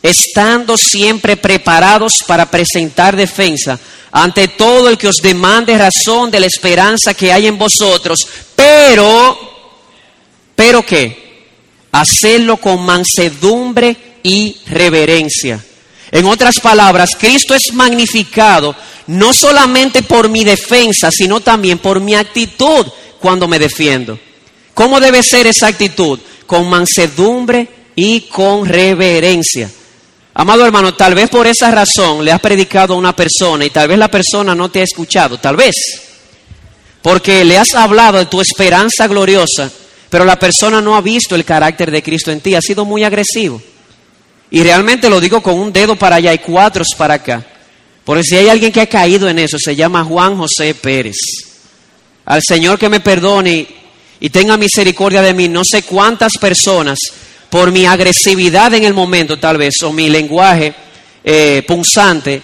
[0.00, 3.78] estando siempre preparados para presentar defensa
[4.12, 8.24] ante todo el que os demande razón de la esperanza que hay en vosotros,
[8.54, 9.36] pero,
[10.54, 11.48] pero qué,
[11.90, 15.60] hacerlo con mansedumbre y reverencia.
[16.14, 18.76] En otras palabras, Cristo es magnificado
[19.08, 22.86] no solamente por mi defensa, sino también por mi actitud
[23.18, 24.16] cuando me defiendo.
[24.74, 26.20] ¿Cómo debe ser esa actitud?
[26.46, 29.68] Con mansedumbre y con reverencia.
[30.34, 33.88] Amado hermano, tal vez por esa razón le has predicado a una persona y tal
[33.88, 35.74] vez la persona no te ha escuchado, tal vez.
[37.02, 39.68] Porque le has hablado de tu esperanza gloriosa,
[40.08, 43.02] pero la persona no ha visto el carácter de Cristo en ti, ha sido muy
[43.02, 43.60] agresivo.
[44.54, 47.44] Y realmente lo digo con un dedo para allá y cuatro para acá.
[48.04, 51.16] Porque si hay alguien que ha caído en eso, se llama Juan José Pérez.
[52.24, 53.66] Al Señor que me perdone
[54.20, 57.00] y tenga misericordia de mí, no sé cuántas personas,
[57.50, 60.72] por mi agresividad en el momento tal vez, o mi lenguaje
[61.24, 62.40] eh, punzante,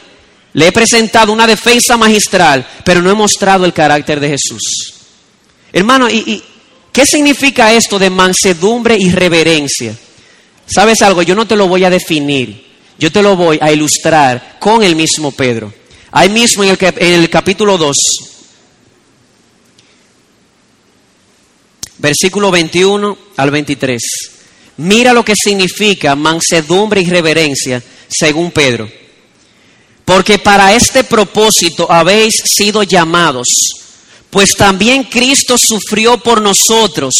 [0.54, 4.94] le he presentado una defensa magistral, pero no he mostrado el carácter de Jesús.
[5.72, 6.44] Hermano, ¿y, y
[6.92, 9.94] qué significa esto de mansedumbre y reverencia?
[10.72, 11.22] ¿Sabes algo?
[11.22, 12.70] Yo no te lo voy a definir.
[12.98, 15.72] Yo te lo voy a ilustrar con el mismo Pedro.
[16.12, 17.96] Ahí mismo en el, en el capítulo 2,
[21.98, 24.02] versículo 21 al 23.
[24.76, 28.90] Mira lo que significa mansedumbre y reverencia según Pedro.
[30.04, 33.46] Porque para este propósito habéis sido llamados,
[34.28, 37.14] pues también Cristo sufrió por nosotros,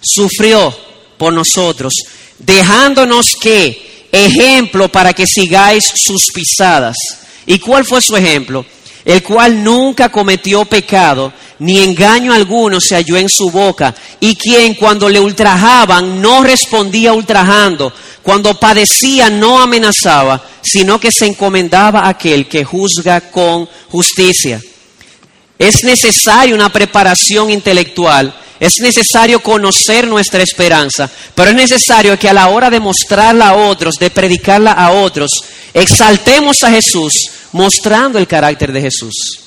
[0.00, 0.91] sufrió
[1.22, 1.92] por nosotros,
[2.36, 6.96] dejándonos que ejemplo para que sigáis sus pisadas.
[7.46, 8.66] ¿Y cuál fue su ejemplo?
[9.04, 14.74] El cual nunca cometió pecado, ni engaño alguno se halló en su boca, y quien
[14.74, 22.08] cuando le ultrajaban no respondía ultrajando, cuando padecía no amenazaba, sino que se encomendaba a
[22.08, 24.60] aquel que juzga con justicia.
[25.62, 32.32] Es necesaria una preparación intelectual es necesario conocer nuestra esperanza, pero es necesario que a
[32.32, 35.32] la hora de mostrarla a otros, de predicarla a otros,
[35.74, 37.12] exaltemos a Jesús
[37.50, 39.40] mostrando el carácter de Jesús.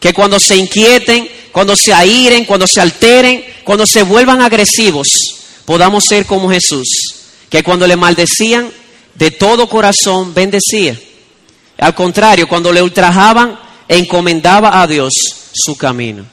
[0.00, 5.06] Que cuando se inquieten, cuando se airen, cuando se alteren, cuando se vuelvan agresivos,
[5.64, 6.88] podamos ser como Jesús.
[7.48, 8.68] Que cuando le maldecían,
[9.14, 10.98] de todo corazón bendecía.
[11.78, 16.24] Al contrario, cuando le ultrajaban, encomendaba a Dios su camino.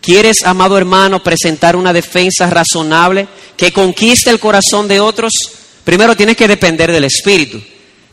[0.00, 5.32] ¿Quieres, amado hermano, presentar una defensa razonable que conquiste el corazón de otros?
[5.82, 7.60] Primero tienes que depender del Espíritu.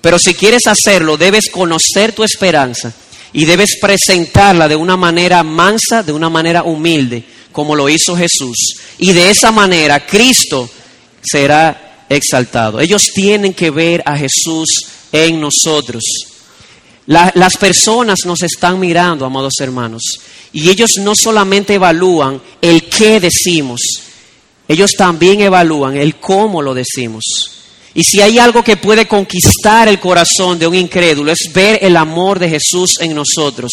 [0.01, 2.93] Pero si quieres hacerlo, debes conocer tu esperanza
[3.32, 8.76] y debes presentarla de una manera mansa, de una manera humilde, como lo hizo Jesús.
[8.97, 10.70] Y de esa manera Cristo
[11.22, 12.80] será exaltado.
[12.80, 14.68] Ellos tienen que ver a Jesús
[15.12, 16.04] en nosotros.
[17.06, 20.01] Las personas nos están mirando, amados hermanos.
[20.51, 23.82] Y ellos no solamente evalúan el qué decimos,
[24.68, 27.24] ellos también evalúan el cómo lo decimos.
[27.95, 31.95] Y si hay algo que puede conquistar el corazón de un incrédulo es ver el
[31.95, 33.72] amor de Jesús en nosotros.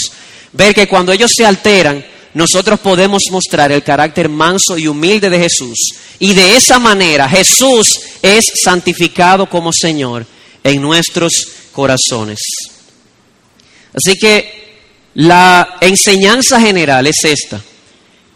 [0.53, 2.05] Ver que cuando ellos se alteran,
[2.35, 5.95] nosotros podemos mostrar el carácter manso y humilde de Jesús.
[6.19, 10.27] Y de esa manera Jesús es santificado como Señor
[10.63, 11.33] en nuestros
[11.73, 12.41] corazones.
[13.95, 14.61] Así que
[15.15, 17.61] la enseñanza general es esta.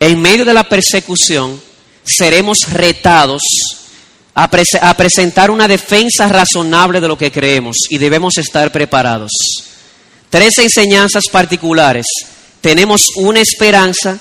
[0.00, 1.60] En medio de la persecución
[2.04, 3.42] seremos retados
[4.34, 9.30] a, presentar una defensa razonable de lo que creemos y debemos estar preparados.
[10.28, 12.06] Tres enseñanzas particulares.
[12.60, 14.18] Tenemos una esperanza,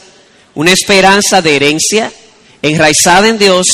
[0.54, 2.12] una esperanza de herencia,
[2.62, 3.66] enraizada en Dios,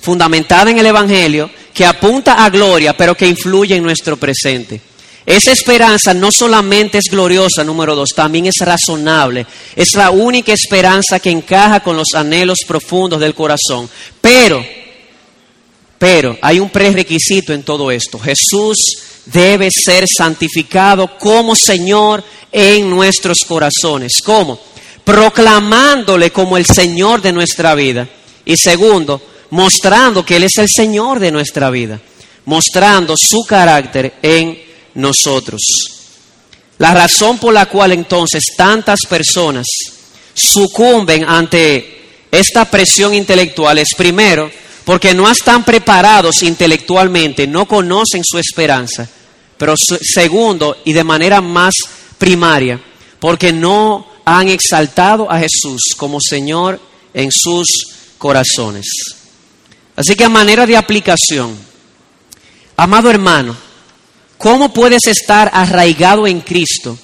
[0.00, 4.80] fundamentada en el Evangelio, que apunta a gloria, pero que influye en nuestro presente.
[5.24, 9.46] Esa esperanza no solamente es gloriosa, número dos, también es razonable.
[9.76, 13.88] Es la única esperanza que encaja con los anhelos profundos del corazón.
[14.20, 14.64] Pero,
[15.98, 18.18] pero hay un prerequisito en todo esto.
[18.18, 18.76] Jesús
[19.26, 24.14] debe ser santificado como Señor en nuestros corazones.
[24.24, 24.58] ¿Cómo?
[25.04, 28.08] Proclamándole como el Señor de nuestra vida.
[28.44, 32.00] Y segundo, mostrando que Él es el Señor de nuestra vida.
[32.44, 35.60] Mostrando su carácter en nosotros.
[36.78, 39.66] La razón por la cual entonces tantas personas
[40.34, 44.50] sucumben ante esta presión intelectual es primero
[44.84, 49.08] porque no están preparados intelectualmente, no conocen su esperanza,
[49.56, 51.74] pero segundo y de manera más
[52.18, 52.80] primaria,
[53.20, 56.80] porque no han exaltado a Jesús como Señor
[57.14, 57.68] en sus
[58.18, 58.86] corazones.
[59.94, 61.56] Así que a manera de aplicación,
[62.76, 63.56] amado hermano,
[64.42, 66.98] ¿Cómo puedes estar arraigado en Cristo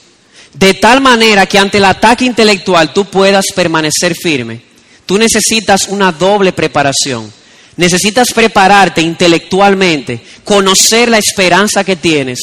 [0.55, 4.61] de tal manera que ante el ataque intelectual tú puedas permanecer firme?
[5.07, 7.33] Tú necesitas una doble preparación.
[7.77, 12.41] Necesitas prepararte intelectualmente, conocer la esperanza que tienes.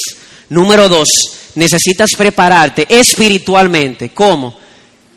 [0.48, 1.10] Número dos,
[1.56, 4.12] necesitas prepararte espiritualmente.
[4.12, 4.58] ¿Cómo?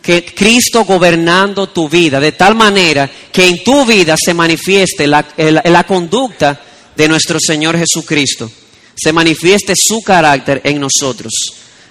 [0.03, 5.24] Que Cristo gobernando tu vida, de tal manera que en tu vida se manifieste la,
[5.37, 6.61] la conducta
[6.97, 8.51] de nuestro Señor Jesucristo
[8.99, 11.32] se manifieste su carácter en nosotros.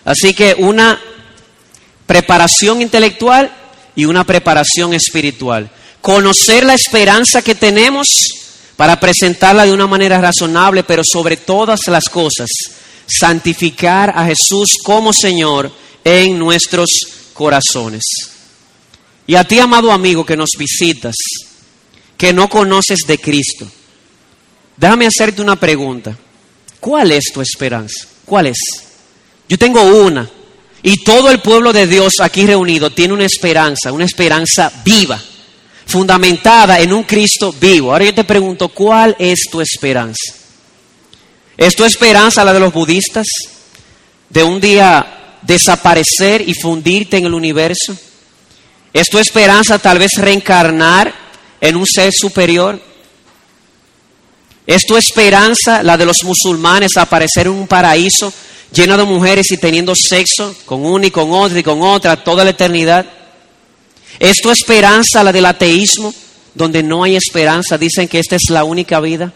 [0.04, 1.00] Así que una
[2.06, 3.52] preparación intelectual
[3.96, 5.70] y una preparación espiritual.
[6.02, 8.08] Conocer la esperanza que tenemos
[8.76, 12.48] para presentarla de una manera razonable, pero sobre todas las cosas,
[13.08, 15.72] santificar a Jesús como Señor
[16.04, 16.90] en nuestros
[17.34, 18.04] corazones.
[19.26, 21.16] Y a ti, amado amigo, que nos visitas,
[22.18, 23.68] que no conoces de Cristo,
[24.78, 26.18] déjame hacerte una pregunta.
[26.80, 28.08] ¿Cuál es tu esperanza?
[28.26, 28.58] ¿Cuál es?
[29.50, 30.30] Yo tengo una.
[30.84, 35.22] Y todo el pueblo de Dios aquí reunido tiene una esperanza, una esperanza viva,
[35.86, 37.92] fundamentada en un Cristo vivo.
[37.92, 40.34] Ahora yo te pregunto, ¿cuál es tu esperanza?
[41.58, 43.26] ¿Es tu esperanza la de los budistas?
[44.30, 47.98] ¿De un día desaparecer y fundirte en el universo?
[48.94, 51.14] ¿Es tu esperanza tal vez reencarnar
[51.60, 52.80] en un ser superior?
[54.68, 58.34] ¿Es tu esperanza, la de los musulmanes, aparecer en un paraíso
[58.74, 62.44] lleno de mujeres y teniendo sexo con una y con otra y con otra toda
[62.44, 63.06] la eternidad?
[64.20, 66.14] ¿Es tu esperanza la del ateísmo,
[66.54, 67.78] donde no hay esperanza?
[67.78, 69.32] Dicen que esta es la única vida.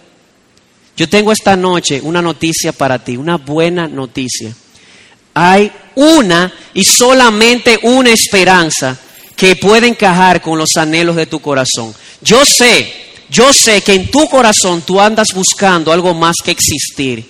[0.98, 4.54] Yo tengo esta noche una noticia para ti, una buena noticia.
[5.34, 8.98] Hay una y solamente una esperanza
[9.38, 11.96] que puede encajar con los anhelos de tu corazón.
[12.22, 17.26] Yo sé yo sé que en tu corazón tú andas buscando algo más que existir.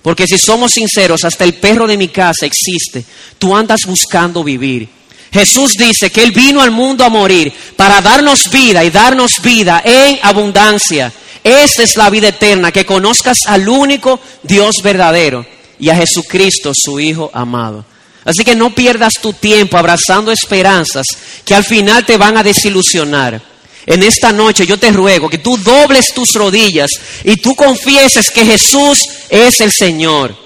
[0.00, 3.04] Porque si somos sinceros, hasta el perro de mi casa existe.
[3.38, 4.88] Tú andas buscando vivir.
[5.30, 9.82] Jesús dice que Él vino al mundo a morir para darnos vida y darnos vida
[9.84, 11.12] en abundancia.
[11.44, 15.44] Esta es la vida eterna, que conozcas al único Dios verdadero
[15.78, 17.84] y a Jesucristo, su Hijo amado.
[18.24, 21.04] Así que no pierdas tu tiempo abrazando esperanzas
[21.44, 23.55] que al final te van a desilusionar.
[23.86, 26.90] En esta noche yo te ruego que tú dobles tus rodillas
[27.22, 28.98] y tú confieses que Jesús
[29.30, 30.36] es el Señor.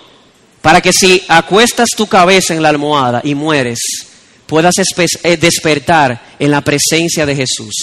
[0.61, 3.79] Para que si acuestas tu cabeza en la almohada y mueres,
[4.47, 7.75] puedas eh, despertar en la presencia de Jesús.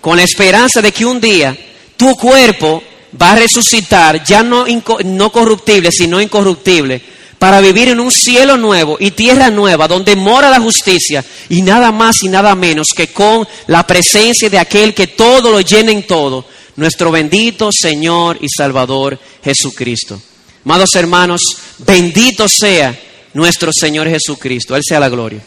[0.00, 1.56] Con la esperanza de que un día
[1.96, 2.80] tu cuerpo
[3.20, 4.64] va a resucitar, ya no,
[5.04, 10.50] no corruptible, sino incorruptible para vivir en un cielo nuevo y tierra nueva donde mora
[10.50, 15.08] la justicia y nada más y nada menos que con la presencia de aquel que
[15.08, 16.44] todo lo llena en todo,
[16.76, 20.20] nuestro bendito Señor y Salvador Jesucristo.
[20.64, 21.40] Amados hermanos,
[21.78, 22.98] bendito sea
[23.34, 25.40] nuestro Señor Jesucristo, Él sea la gloria.